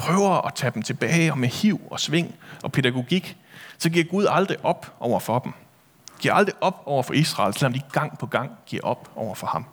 Prøver 0.00 0.46
at 0.46 0.54
tage 0.54 0.70
dem 0.70 0.82
tilbage, 0.82 1.32
og 1.32 1.38
med 1.38 1.48
hiv 1.48 1.80
og 1.90 2.00
sving 2.00 2.34
og 2.62 2.72
pædagogik, 2.72 3.36
så 3.78 3.90
giver 3.90 4.04
Gud 4.04 4.26
aldrig 4.30 4.64
op 4.64 4.96
over 5.00 5.20
for 5.20 5.38
dem. 5.38 5.52
Giver 6.18 6.34
aldrig 6.34 6.54
op 6.60 6.82
over 6.86 7.02
for 7.02 7.12
Israel, 7.12 7.54
selvom 7.54 7.72
de 7.72 7.82
gang 7.92 8.18
på 8.18 8.26
gang 8.26 8.50
giver 8.66 8.82
op 8.82 9.10
over 9.16 9.34
for 9.34 9.46
ham. 9.46 9.64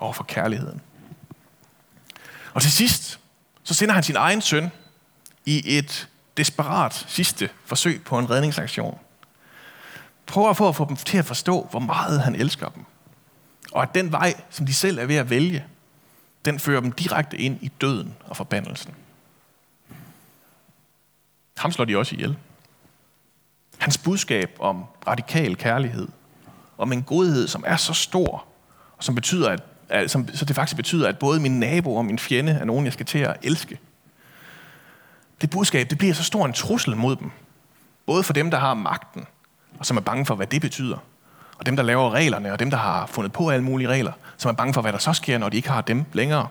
Over 0.00 0.12
for 0.12 0.24
kærligheden. 0.24 0.80
Og 2.54 2.62
til 2.62 2.72
sidst, 2.72 3.20
så 3.62 3.74
sender 3.74 3.94
han 3.94 4.02
sin 4.02 4.16
egen 4.16 4.40
søn 4.40 4.70
i 5.46 5.78
et 5.78 6.08
desperat 6.36 7.04
sidste 7.08 7.48
forsøg 7.64 8.02
på 8.04 8.18
en 8.18 8.30
redningsaktion– 8.30 8.98
prøver 10.30 10.52
på 10.52 10.68
at 10.68 10.76
få 10.76 10.84
dem 10.88 10.96
til 10.96 11.18
at 11.18 11.24
forstå, 11.24 11.66
hvor 11.70 11.80
meget 11.80 12.20
han 12.20 12.34
elsker 12.34 12.68
dem. 12.68 12.84
Og 13.72 13.82
at 13.82 13.94
den 13.94 14.12
vej, 14.12 14.34
som 14.50 14.66
de 14.66 14.74
selv 14.74 14.98
er 14.98 15.06
ved 15.06 15.16
at 15.16 15.30
vælge, 15.30 15.64
den 16.44 16.58
fører 16.58 16.80
dem 16.80 16.92
direkte 16.92 17.36
ind 17.38 17.58
i 17.62 17.68
døden 17.80 18.14
og 18.24 18.36
forbandelsen. 18.36 18.94
Ham 21.56 21.72
slår 21.72 21.84
de 21.84 21.96
også 21.96 22.14
ihjel. 22.14 22.36
Hans 23.78 23.98
budskab 23.98 24.56
om 24.58 24.84
radikal 25.06 25.56
kærlighed, 25.56 26.08
om 26.78 26.92
en 26.92 27.02
godhed, 27.02 27.48
som 27.48 27.64
er 27.66 27.76
så 27.76 27.92
stor, 27.92 28.44
og 28.96 29.04
som 29.04 29.14
betyder, 29.14 29.50
at, 29.50 29.62
at 29.88 30.10
som, 30.10 30.28
så 30.34 30.44
det 30.44 30.56
faktisk 30.56 30.76
betyder, 30.76 31.08
at 31.08 31.18
både 31.18 31.40
min 31.40 31.60
nabo 31.60 31.96
og 31.96 32.04
min 32.04 32.18
fjende 32.18 32.52
er 32.52 32.64
nogen, 32.64 32.84
jeg 32.84 32.92
skal 32.92 33.06
til 33.06 33.18
at 33.18 33.36
elske. 33.42 33.78
Det 35.40 35.50
budskab, 35.50 35.90
det 35.90 35.98
bliver 35.98 36.14
så 36.14 36.24
stor 36.24 36.46
en 36.46 36.52
trussel 36.52 36.96
mod 36.96 37.16
dem. 37.16 37.30
Både 38.06 38.22
for 38.22 38.32
dem, 38.32 38.50
der 38.50 38.58
har 38.58 38.74
magten, 38.74 39.26
og 39.78 39.86
som 39.86 39.96
er 39.96 40.00
bange 40.00 40.26
for, 40.26 40.34
hvad 40.34 40.46
det 40.46 40.60
betyder. 40.60 40.98
Og 41.60 41.66
dem, 41.66 41.76
der 41.76 41.82
laver 41.82 42.10
reglerne, 42.10 42.52
og 42.52 42.58
dem, 42.58 42.70
der 42.70 42.76
har 42.78 43.06
fundet 43.06 43.32
på 43.32 43.50
alle 43.50 43.64
mulige 43.64 43.88
regler, 43.88 44.12
som 44.36 44.48
er 44.48 44.52
bange 44.52 44.74
for, 44.74 44.80
hvad 44.80 44.92
der 44.92 44.98
så 44.98 45.12
sker, 45.12 45.38
når 45.38 45.48
de 45.48 45.56
ikke 45.56 45.68
har 45.68 45.80
dem 45.80 46.04
længere. 46.12 46.48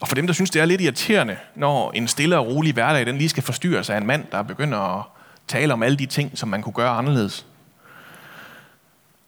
Og 0.00 0.08
for 0.08 0.14
dem, 0.14 0.26
der 0.26 0.34
synes, 0.34 0.50
det 0.50 0.62
er 0.62 0.64
lidt 0.64 0.80
irriterende, 0.80 1.36
når 1.54 1.92
en 1.92 2.08
stille 2.08 2.38
og 2.38 2.46
rolig 2.46 2.72
hverdag, 2.72 3.06
den 3.06 3.18
lige 3.18 3.28
skal 3.28 3.42
forstyrres 3.42 3.90
af 3.90 3.96
en 3.96 4.06
mand, 4.06 4.24
der 4.32 4.42
begynder 4.42 4.78
at 4.78 5.04
tale 5.46 5.72
om 5.72 5.82
alle 5.82 5.96
de 5.96 6.06
ting, 6.06 6.38
som 6.38 6.48
man 6.48 6.62
kunne 6.62 6.72
gøre 6.72 6.90
anderledes. 6.90 7.46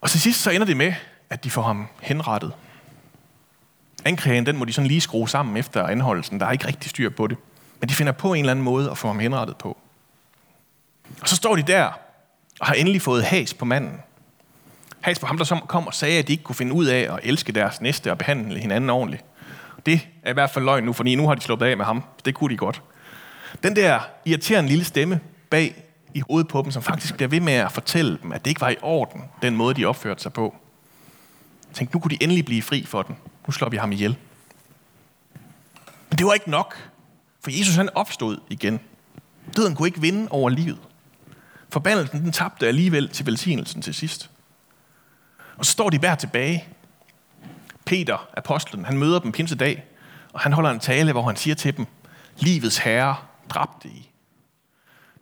Og 0.01 0.11
til 0.11 0.21
sidst 0.21 0.43
så 0.43 0.51
ender 0.51 0.67
det 0.67 0.77
med, 0.77 0.93
at 1.31 1.45
de 1.45 1.51
får 1.51 1.63
ham 1.63 1.89
henrettet. 2.01 2.53
Anklagen, 4.05 4.47
den 4.47 4.57
må 4.57 4.65
de 4.65 4.73
sådan 4.73 4.89
lige 4.89 5.01
skrue 5.01 5.29
sammen 5.29 5.57
efter 5.57 5.87
anholdelsen. 5.87 6.41
Der 6.41 6.47
er 6.47 6.53
ikke 6.53 6.67
rigtig 6.67 6.91
styr 6.91 7.11
på 7.11 7.27
det. 7.27 7.37
Men 7.81 7.89
de 7.89 7.95
finder 7.95 8.13
på 8.13 8.33
en 8.33 8.41
eller 8.41 8.51
anden 8.51 8.65
måde 8.65 8.91
at 8.91 8.99
få 8.99 9.07
ham 9.07 9.19
henrettet 9.19 9.57
på. 9.57 9.79
Og 11.21 11.29
så 11.29 11.37
står 11.37 11.57
de 11.57 11.63
der 11.63 11.85
og 12.61 12.67
har 12.67 12.75
endelig 12.75 13.03
fået 13.03 13.25
has 13.25 13.55
på 13.55 13.65
manden. 13.65 14.01
Has 15.01 15.19
på 15.19 15.27
ham, 15.27 15.37
der 15.37 15.45
som 15.45 15.61
kom 15.69 15.87
og 15.87 15.95
sagde, 15.95 16.19
at 16.19 16.29
de 16.29 16.33
ikke 16.33 16.45
kunne 16.45 16.57
finde 16.57 16.73
ud 16.73 16.87
af 16.87 17.15
at 17.15 17.21
elske 17.23 17.53
deres 17.53 17.81
næste 17.81 18.11
og 18.11 18.19
behandle 18.19 18.61
hinanden 18.61 18.91
ordentligt. 18.91 19.25
Det 19.87 20.09
er 20.23 20.31
i 20.31 20.33
hvert 20.33 20.51
fald 20.51 20.65
løgn 20.65 20.85
nu, 20.85 20.93
for 20.93 21.17
nu 21.17 21.29
har 21.29 21.35
de 21.35 21.41
sluppet 21.41 21.67
af 21.67 21.77
med 21.77 21.85
ham. 21.85 22.05
Det 22.25 22.35
kunne 22.35 22.53
de 22.53 22.57
godt. 22.57 22.83
Den 23.63 23.77
der 23.77 24.01
irriterende 24.25 24.69
lille 24.71 24.85
stemme 24.85 25.21
bag 25.51 25.85
i 26.15 26.23
hovedet 26.29 26.49
på 26.49 26.63
dem, 26.63 26.71
som 26.71 26.83
faktisk 26.83 27.15
bliver 27.15 27.29
ved 27.29 27.41
med 27.41 27.53
at 27.53 27.73
fortælle 27.73 28.19
dem, 28.23 28.33
at 28.33 28.45
det 28.45 28.51
ikke 28.51 28.61
var 28.61 28.69
i 28.69 28.77
orden, 28.83 29.23
den 29.43 29.57
måde, 29.57 29.75
de 29.75 29.85
opførte 29.85 30.23
sig 30.23 30.33
på. 30.33 30.55
Tænk, 31.73 31.95
nu 31.95 32.01
kunne 32.01 32.11
de 32.11 32.23
endelig 32.23 32.45
blive 32.45 32.63
fri 32.63 32.85
for 32.85 33.03
den. 33.03 33.17
Nu 33.47 33.53
slår 33.53 33.69
vi 33.69 33.77
ham 33.77 33.93
ihjel. 33.93 34.17
Men 36.11 36.19
det 36.19 36.27
var 36.27 36.33
ikke 36.33 36.51
nok, 36.51 36.91
for 37.41 37.59
Jesus 37.59 37.75
han 37.75 37.89
opstod 37.95 38.39
igen. 38.49 38.81
Døden 39.57 39.75
kunne 39.75 39.89
ikke 39.89 40.01
vinde 40.01 40.29
over 40.31 40.51
livet. 40.51 40.79
Forbandelsen 41.69 42.21
den 42.21 42.33
tabte 42.33 42.69
alligevel 42.69 43.09
til 43.09 43.27
velsignelsen 43.27 43.83
til 43.83 43.95
sidst. 43.95 44.30
Og 45.61 45.67
så 45.67 45.73
står 45.73 45.91
de 45.91 45.99
hver 45.99 46.15
tilbage. 46.15 46.65
Peter, 47.85 48.29
apostlen, 48.37 48.85
han 48.85 48.99
møder 48.99 49.19
dem 49.19 49.33
pinsedag, 49.33 49.85
og 50.33 50.41
han 50.41 50.53
holder 50.53 50.71
en 50.71 50.81
tale, 50.81 51.13
hvor 51.13 51.23
han 51.23 51.37
siger 51.37 51.55
til 51.55 51.77
dem, 51.77 51.87
livets 52.39 52.79
herre 52.79 53.17
dræbte 53.49 53.89
I. 53.89 54.11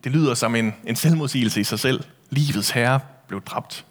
Det 0.05 0.13
lyder 0.13 0.35
som 0.35 0.55
en, 0.55 0.75
en 0.85 0.97
selvmodsigelse 0.97 1.61
i 1.61 1.65
sig 1.65 1.79
selv. 1.79 2.05
Livets 2.31 2.71
herre 2.71 3.01
blev 3.29 3.43
dræbt. 3.43 3.85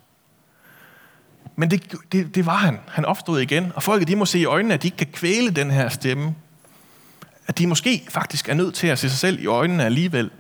Men 1.55 1.71
det, 1.71 1.95
det, 2.11 2.35
det 2.35 2.45
var 2.45 2.55
han. 2.55 2.79
Han 2.87 3.05
opstod 3.05 3.39
igen. 3.39 3.71
Og 3.75 3.83
folket 3.83 4.07
de 4.07 4.15
må 4.15 4.25
se 4.25 4.39
i 4.39 4.45
øjnene, 4.45 4.73
at 4.73 4.81
de 4.81 4.87
ikke 4.87 4.97
kan 4.97 5.07
kvæle 5.07 5.51
den 5.51 5.71
her 5.71 5.89
stemme. 5.89 6.35
At 7.47 7.57
de 7.57 7.67
måske 7.67 8.05
faktisk 8.09 8.49
er 8.49 8.53
nødt 8.53 8.75
til 8.75 8.87
at 8.87 8.99
se 8.99 9.09
sig 9.09 9.19
selv 9.19 9.39
i 9.39 9.45
øjnene 9.45 9.85
alligevel. 9.85 10.31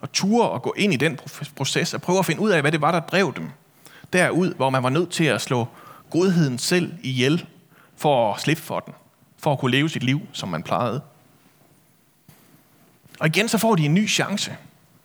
Og 0.00 0.12
ture 0.12 0.50
og 0.50 0.62
gå 0.62 0.74
ind 0.76 0.92
i 0.92 0.96
den 0.96 1.18
proces 1.56 1.94
og 1.94 2.02
prøve 2.02 2.18
at 2.18 2.26
finde 2.26 2.40
ud 2.40 2.50
af, 2.50 2.60
hvad 2.60 2.72
det 2.72 2.80
var, 2.80 2.92
der 2.92 3.00
drev 3.00 3.32
dem. 3.36 3.50
Derud, 4.12 4.54
hvor 4.54 4.70
man 4.70 4.82
var 4.82 4.88
nødt 4.88 5.10
til 5.10 5.24
at 5.24 5.40
slå 5.40 5.68
godheden 6.10 6.58
selv 6.58 6.94
ihjel 7.02 7.46
for 7.96 8.34
at 8.34 8.40
slippe 8.40 8.62
for 8.62 8.80
den. 8.80 8.94
For 9.38 9.52
at 9.52 9.58
kunne 9.58 9.70
leve 9.70 9.88
sit 9.88 10.02
liv, 10.02 10.20
som 10.32 10.48
man 10.48 10.62
plejede. 10.62 11.00
Og 13.20 13.26
igen 13.26 13.48
så 13.48 13.58
får 13.58 13.76
de 13.76 13.84
en 13.84 13.94
ny 13.94 14.08
chance. 14.08 14.56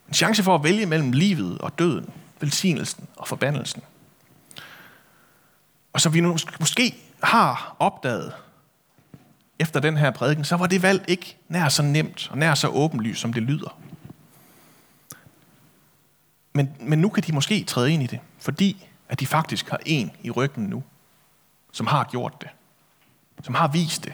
En 0.07 0.13
chance 0.13 0.43
for 0.43 0.55
at 0.55 0.63
vælge 0.63 0.85
mellem 0.85 1.11
livet 1.11 1.57
og 1.57 1.79
døden, 1.79 2.09
velsignelsen 2.39 3.07
og 3.15 3.27
forbandelsen. 3.27 3.81
Og 5.93 6.01
som 6.01 6.13
vi 6.13 6.21
nu 6.21 6.37
måske 6.59 6.95
har 7.23 7.75
opdaget 7.79 8.33
efter 9.59 9.79
den 9.79 9.97
her 9.97 10.11
prædiken, 10.11 10.45
så 10.45 10.55
var 10.55 10.67
det 10.67 10.81
valg 10.81 11.05
ikke 11.07 11.37
nær 11.49 11.69
så 11.69 11.83
nemt 11.83 12.29
og 12.31 12.37
nær 12.37 12.53
så 12.53 12.67
åbenlyst, 12.67 13.21
som 13.21 13.33
det 13.33 13.43
lyder. 13.43 13.79
Men, 16.53 16.69
men 16.79 16.99
nu 16.99 17.09
kan 17.09 17.23
de 17.23 17.33
måske 17.33 17.63
træde 17.63 17.91
ind 17.91 18.03
i 18.03 18.07
det, 18.07 18.19
fordi 18.39 18.87
at 19.09 19.19
de 19.19 19.27
faktisk 19.27 19.69
har 19.69 19.79
en 19.85 20.11
i 20.23 20.31
ryggen 20.31 20.63
nu, 20.63 20.83
som 21.71 21.87
har 21.87 22.03
gjort 22.03 22.41
det, 22.41 22.49
som 23.43 23.55
har 23.55 23.67
vist 23.67 24.03
det, 24.03 24.13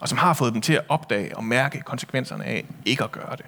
og 0.00 0.08
som 0.08 0.18
har 0.18 0.34
fået 0.34 0.52
dem 0.52 0.60
til 0.60 0.72
at 0.72 0.84
opdage 0.88 1.36
og 1.36 1.44
mærke 1.44 1.80
konsekvenserne 1.80 2.44
af 2.44 2.64
ikke 2.84 3.04
at 3.04 3.12
gøre 3.12 3.36
det. 3.36 3.46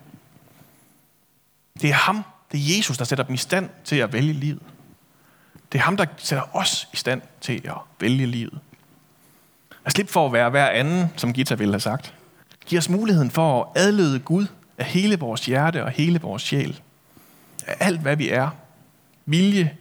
Det 1.80 1.90
er 1.90 1.94
ham, 1.94 2.24
det 2.52 2.58
er 2.60 2.76
Jesus, 2.76 2.98
der 2.98 3.04
sætter 3.04 3.24
dem 3.24 3.34
i 3.34 3.38
stand 3.38 3.70
til 3.84 3.96
at 3.96 4.12
vælge 4.12 4.32
livet. 4.32 4.62
Det 5.72 5.78
er 5.78 5.82
ham, 5.82 5.96
der 5.96 6.06
sætter 6.16 6.56
os 6.56 6.88
i 6.92 6.96
stand 6.96 7.22
til 7.40 7.60
at 7.64 7.74
vælge 8.00 8.26
livet. 8.26 8.60
At 9.84 9.92
slippe 9.92 10.12
for 10.12 10.26
at 10.26 10.32
være 10.32 10.50
hver 10.50 10.68
anden, 10.68 11.08
som 11.16 11.32
Gita 11.32 11.54
ville 11.54 11.72
have 11.72 11.80
sagt. 11.80 12.14
Giv 12.66 12.78
os 12.78 12.88
muligheden 12.88 13.30
for 13.30 13.62
at 13.62 13.82
adlede 13.82 14.18
Gud 14.18 14.46
af 14.78 14.84
hele 14.84 15.18
vores 15.18 15.46
hjerte 15.46 15.84
og 15.84 15.90
hele 15.90 16.20
vores 16.20 16.42
sjæl. 16.42 16.80
Af 17.66 17.76
alt, 17.86 18.00
hvad 18.00 18.16
vi 18.16 18.28
er. 18.28 18.50
Vilje, 19.26 19.76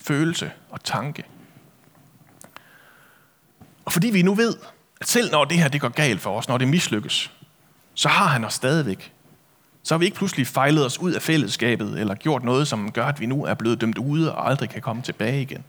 følelse 0.00 0.52
og 0.70 0.84
tanke. 0.84 1.24
Og 3.84 3.92
fordi 3.92 4.10
vi 4.10 4.22
nu 4.22 4.34
ved, 4.34 4.56
at 5.00 5.08
selv 5.08 5.30
når 5.30 5.44
det 5.44 5.58
her 5.58 5.68
det 5.68 5.80
går 5.80 5.88
galt 5.88 6.20
for 6.20 6.38
os, 6.38 6.48
når 6.48 6.58
det 6.58 6.68
mislykkes, 6.68 7.32
så 7.94 8.08
har 8.08 8.26
han 8.26 8.44
os 8.44 8.54
stadigvæk 8.54 9.12
så 9.82 9.94
har 9.94 9.98
vi 9.98 10.04
ikke 10.04 10.16
pludselig 10.16 10.46
fejlet 10.46 10.86
os 10.86 10.98
ud 10.98 11.12
af 11.12 11.22
fællesskabet, 11.22 12.00
eller 12.00 12.14
gjort 12.14 12.44
noget, 12.44 12.68
som 12.68 12.92
gør, 12.92 13.06
at 13.06 13.20
vi 13.20 13.26
nu 13.26 13.44
er 13.44 13.54
blevet 13.54 13.80
dømt 13.80 13.98
ude 13.98 14.34
og 14.34 14.50
aldrig 14.50 14.70
kan 14.70 14.82
komme 14.82 15.02
tilbage 15.02 15.42
igen. 15.42 15.64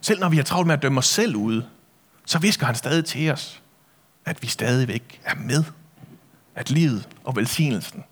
Selv 0.00 0.20
når 0.20 0.28
vi 0.28 0.36
har 0.36 0.42
travlt 0.42 0.66
med 0.66 0.74
at 0.74 0.82
dømme 0.82 0.98
os 0.98 1.06
selv 1.06 1.36
ude, 1.36 1.66
så 2.26 2.38
visker 2.38 2.66
han 2.66 2.74
stadig 2.74 3.04
til 3.04 3.30
os, 3.30 3.62
at 4.24 4.42
vi 4.42 4.46
stadigvæk 4.46 5.20
er 5.24 5.34
med. 5.34 5.64
At 6.54 6.70
livet 6.70 7.08
og 7.24 7.36
velsignelsen, 7.36 8.04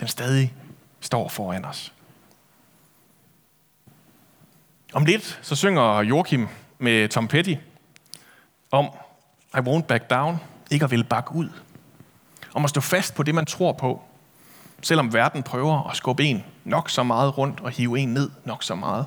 den 0.00 0.08
stadig 0.08 0.54
står 1.00 1.28
foran 1.28 1.64
os. 1.64 1.92
Om 4.92 5.04
lidt 5.04 5.38
så 5.42 5.56
synger 5.56 6.02
Joachim 6.02 6.48
med 6.78 7.08
Tom 7.08 7.28
Petty 7.28 7.54
om 8.70 8.88
I 9.54 9.58
won't 9.58 9.82
back 9.82 10.10
down, 10.10 10.40
ikke 10.70 10.84
at 10.84 10.90
ville 10.90 11.04
bakke 11.04 11.34
ud 11.34 11.48
om 12.54 12.64
at 12.64 12.70
stå 12.70 12.80
fast 12.80 13.14
på 13.14 13.22
det, 13.22 13.34
man 13.34 13.46
tror 13.46 13.72
på, 13.72 14.02
selvom 14.82 15.12
verden 15.12 15.42
prøver 15.42 15.90
at 15.90 15.96
skubbe 15.96 16.24
en 16.24 16.44
nok 16.64 16.90
så 16.90 17.02
meget 17.02 17.38
rundt 17.38 17.60
og 17.60 17.70
hive 17.70 17.98
en 17.98 18.14
ned 18.14 18.30
nok 18.44 18.62
så 18.62 18.74
meget. 18.74 19.06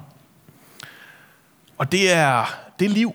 Og 1.78 1.92
det 1.92 2.14
er 2.14 2.46
det 2.80 2.92
liv, 2.92 3.14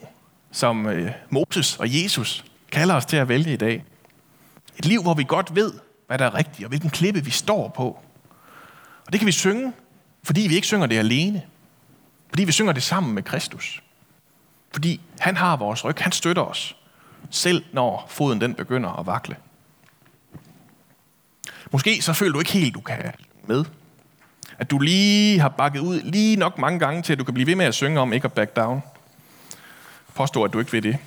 som 0.53 0.87
øh, 0.87 1.13
Moses 1.31 1.77
og 1.77 2.03
Jesus 2.03 2.45
kalder 2.73 2.95
os 2.95 3.07
til 3.07 3.17
at 3.17 3.29
vælge 3.29 3.53
i 3.53 3.57
dag. 3.57 3.85
Et 4.79 4.87
liv, 4.87 5.03
hvor 5.03 5.15
vi 5.15 5.25
godt 5.29 5.55
ved, 5.55 5.73
hvad 6.07 6.19
der 6.19 6.25
er 6.25 6.35
rigtigt, 6.35 6.65
og 6.65 6.69
hvilken 6.69 6.91
klippe 6.91 7.25
vi 7.25 7.31
står 7.31 7.69
på. 7.69 7.99
Og 9.07 9.13
det 9.13 9.21
kan 9.21 9.27
vi 9.27 9.33
synge, 9.33 9.73
fordi 10.25 10.41
vi 10.41 10.55
ikke 10.55 10.67
synger 10.67 10.87
det 10.87 10.99
alene. 10.99 11.43
Fordi 12.29 12.45
vi 12.45 12.53
synger 12.53 12.73
det 12.73 12.83
sammen 12.83 13.15
med 13.15 13.23
Kristus. 13.23 13.83
Fordi 14.73 15.01
han 15.19 15.37
har 15.37 15.57
vores 15.57 15.85
ryg, 15.85 15.97
han 15.99 16.13
støtter 16.13 16.43
os, 16.43 16.77
selv 17.31 17.65
når 17.73 18.07
foden 18.09 18.41
den 18.41 18.55
begynder 18.55 18.91
at 19.01 19.07
vakle. 19.07 19.37
Måske 21.71 22.03
så 22.03 22.13
føler 22.13 22.33
du 22.33 22.39
ikke 22.39 22.53
helt, 22.53 22.75
du 22.75 22.81
kan 22.81 23.13
med. 23.47 23.65
At 24.59 24.71
du 24.71 24.79
lige 24.79 25.41
har 25.41 25.49
bakket 25.49 25.81
ud 25.81 26.01
lige 26.01 26.37
nok 26.37 26.59
mange 26.59 26.79
gange 26.79 27.03
til, 27.03 27.13
at 27.13 27.19
du 27.19 27.25
kan 27.25 27.35
blive 27.35 27.47
ved 27.47 27.55
med 27.55 27.67
at 27.67 27.75
synge 27.75 28.01
om 28.01 28.13
ikke 28.13 28.25
at 28.25 28.33
back 28.33 28.57
down. 28.57 28.83
Påstå, 30.15 30.43
at 30.43 30.53
du 30.53 30.59
ikke 30.59 30.73
vil 30.73 30.83
det. 30.83 30.99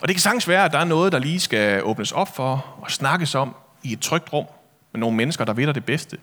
Og 0.00 0.08
det 0.08 0.16
kan 0.16 0.20
sagtens 0.20 0.48
være, 0.48 0.64
at 0.64 0.72
der 0.72 0.78
er 0.78 0.84
noget, 0.84 1.12
der 1.12 1.18
lige 1.18 1.40
skal 1.40 1.84
åbnes 1.84 2.12
op 2.12 2.36
for 2.36 2.76
og 2.80 2.90
snakkes 2.90 3.34
om 3.34 3.56
i 3.82 3.92
et 3.92 4.00
trygt 4.00 4.32
rum 4.32 4.46
med 4.92 5.00
nogle 5.00 5.16
mennesker, 5.16 5.44
der 5.44 5.52
ved 5.52 5.66
dig 5.66 5.74
det 5.74 5.84
bedste. 5.84 6.18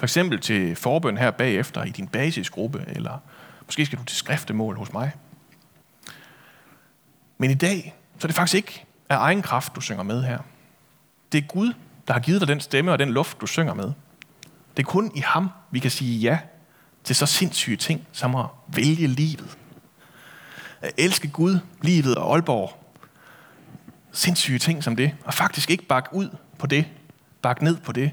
For 0.00 0.04
eksempel 0.04 0.40
til 0.40 0.76
forbøn 0.76 1.18
her 1.18 1.30
bagefter 1.30 1.84
i 1.84 1.90
din 1.90 2.08
basisgruppe, 2.08 2.84
eller 2.88 3.18
måske 3.66 3.86
skal 3.86 3.98
du 3.98 4.04
til 4.04 4.16
skriftemål 4.16 4.76
hos 4.76 4.92
mig. 4.92 5.12
Men 7.38 7.50
i 7.50 7.54
dag, 7.54 7.94
så 8.18 8.26
er 8.26 8.28
det 8.28 8.36
faktisk 8.36 8.54
ikke 8.54 8.84
af 9.08 9.16
egen 9.16 9.42
kraft, 9.42 9.74
du 9.74 9.80
synger 9.80 10.02
med 10.02 10.22
her. 10.22 10.38
Det 11.32 11.38
er 11.38 11.46
Gud, 11.46 11.72
der 12.06 12.12
har 12.12 12.20
givet 12.20 12.40
dig 12.40 12.48
den 12.48 12.60
stemme 12.60 12.92
og 12.92 12.98
den 12.98 13.10
luft, 13.10 13.40
du 13.40 13.46
synger 13.46 13.74
med. 13.74 13.92
Det 14.76 14.82
er 14.82 14.86
kun 14.86 15.12
i 15.14 15.20
ham, 15.20 15.48
vi 15.70 15.78
kan 15.78 15.90
sige 15.90 16.18
ja 16.18 16.38
til 17.04 17.16
så 17.16 17.26
sindssyge 17.26 17.76
ting, 17.76 18.06
som 18.12 18.34
at 18.34 18.46
vælge 18.68 19.06
livet. 19.06 19.58
At 20.80 20.92
elske 20.98 21.28
Gud, 21.28 21.58
livet 21.82 22.16
og 22.16 22.34
Aalborg. 22.34 22.84
Sindssyge 24.12 24.58
ting 24.58 24.84
som 24.84 24.96
det. 24.96 25.14
Og 25.24 25.34
faktisk 25.34 25.70
ikke 25.70 25.86
bakke 25.86 26.14
ud 26.14 26.36
på 26.58 26.66
det. 26.66 26.86
Bakke 27.42 27.64
ned 27.64 27.76
på 27.76 27.92
det. 27.92 28.10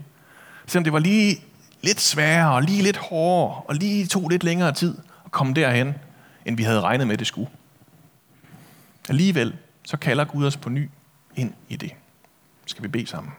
Selvom 0.66 0.84
det 0.84 0.94
var 0.94 1.00
lige 1.00 1.47
lidt 1.88 2.02
sværere 2.02 2.54
og 2.54 2.62
lige 2.62 2.84
lidt 2.84 2.98
hårdere 2.98 3.62
og 3.62 3.76
lige 3.76 4.08
tog 4.08 4.30
lidt 4.30 4.44
længere 4.44 4.72
tid 4.72 4.98
at 5.26 5.32
komme 5.32 5.54
derhen, 5.54 5.96
end 6.46 6.58
vi 6.58 6.64
havde 6.64 6.82
regnet 6.82 7.08
med, 7.08 7.18
det 7.18 7.28
skulle. 7.28 7.50
Alligevel 9.10 9.56
så 9.84 9.98
kalder 9.98 10.26
Gud 10.26 10.46
os 10.46 10.58
på 10.58 10.70
ny 10.70 10.90
ind 11.36 11.54
i 11.70 11.76
det. 11.76 11.92
Skal 12.66 12.84
vi 12.84 12.88
bede 12.88 13.08
sammen? 13.08 13.34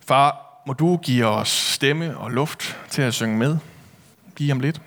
Far, 0.00 0.62
må 0.66 0.72
du 0.72 0.96
give 0.96 1.26
os 1.26 1.48
stemme 1.48 2.18
og 2.18 2.30
luft 2.30 2.76
til 2.90 3.02
at 3.02 3.14
synge 3.14 3.36
med 3.36 3.58
Giv 4.36 4.52
om 4.52 4.60
lidt. 4.60 4.82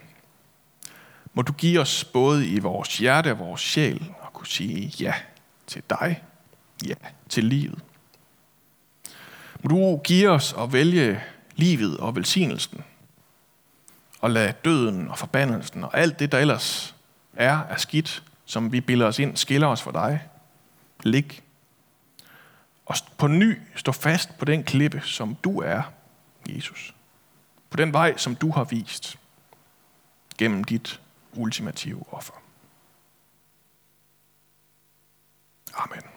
Må 1.33 1.41
du 1.41 1.53
give 1.53 1.79
os 1.79 2.03
både 2.03 2.47
i 2.47 2.59
vores 2.59 2.97
hjerte 2.97 3.31
og 3.31 3.39
vores 3.39 3.61
sjæl 3.61 4.11
at 4.23 4.33
kunne 4.33 4.47
sige 4.47 4.93
ja 4.99 5.13
til 5.67 5.83
dig, 5.89 6.23
ja 6.87 6.93
til 7.29 7.43
livet. 7.43 7.79
Må 9.63 9.69
du 9.69 10.01
give 10.03 10.29
os 10.29 10.55
at 10.59 10.73
vælge 10.73 11.23
livet 11.55 11.97
og 11.97 12.15
velsignelsen, 12.15 12.83
og 14.21 14.29
lade 14.29 14.53
døden 14.65 15.09
og 15.09 15.17
forbandelsen 15.17 15.83
og 15.83 15.97
alt 15.97 16.19
det, 16.19 16.31
der 16.31 16.39
ellers 16.39 16.95
er 17.33 17.57
af 17.57 17.79
skidt, 17.79 18.23
som 18.45 18.71
vi 18.71 18.81
bilder 18.81 19.05
os 19.05 19.19
ind, 19.19 19.37
skiller 19.37 19.67
os 19.67 19.81
fra 19.81 19.91
dig. 19.91 20.21
Lig 21.03 21.41
og 22.85 22.95
på 23.17 23.27
ny 23.27 23.61
stå 23.75 23.91
fast 23.91 24.37
på 24.37 24.45
den 24.45 24.63
klippe, 24.63 25.01
som 25.01 25.35
du 25.35 25.61
er, 25.61 25.81
Jesus. 26.49 26.95
På 27.69 27.77
den 27.77 27.93
vej, 27.93 28.17
som 28.17 28.35
du 28.35 28.51
har 28.51 28.63
vist. 28.63 29.19
gennem 30.37 30.63
dit 30.63 31.01
ultimative 31.33 32.03
offer. 32.11 32.33
Amen. 35.73 36.12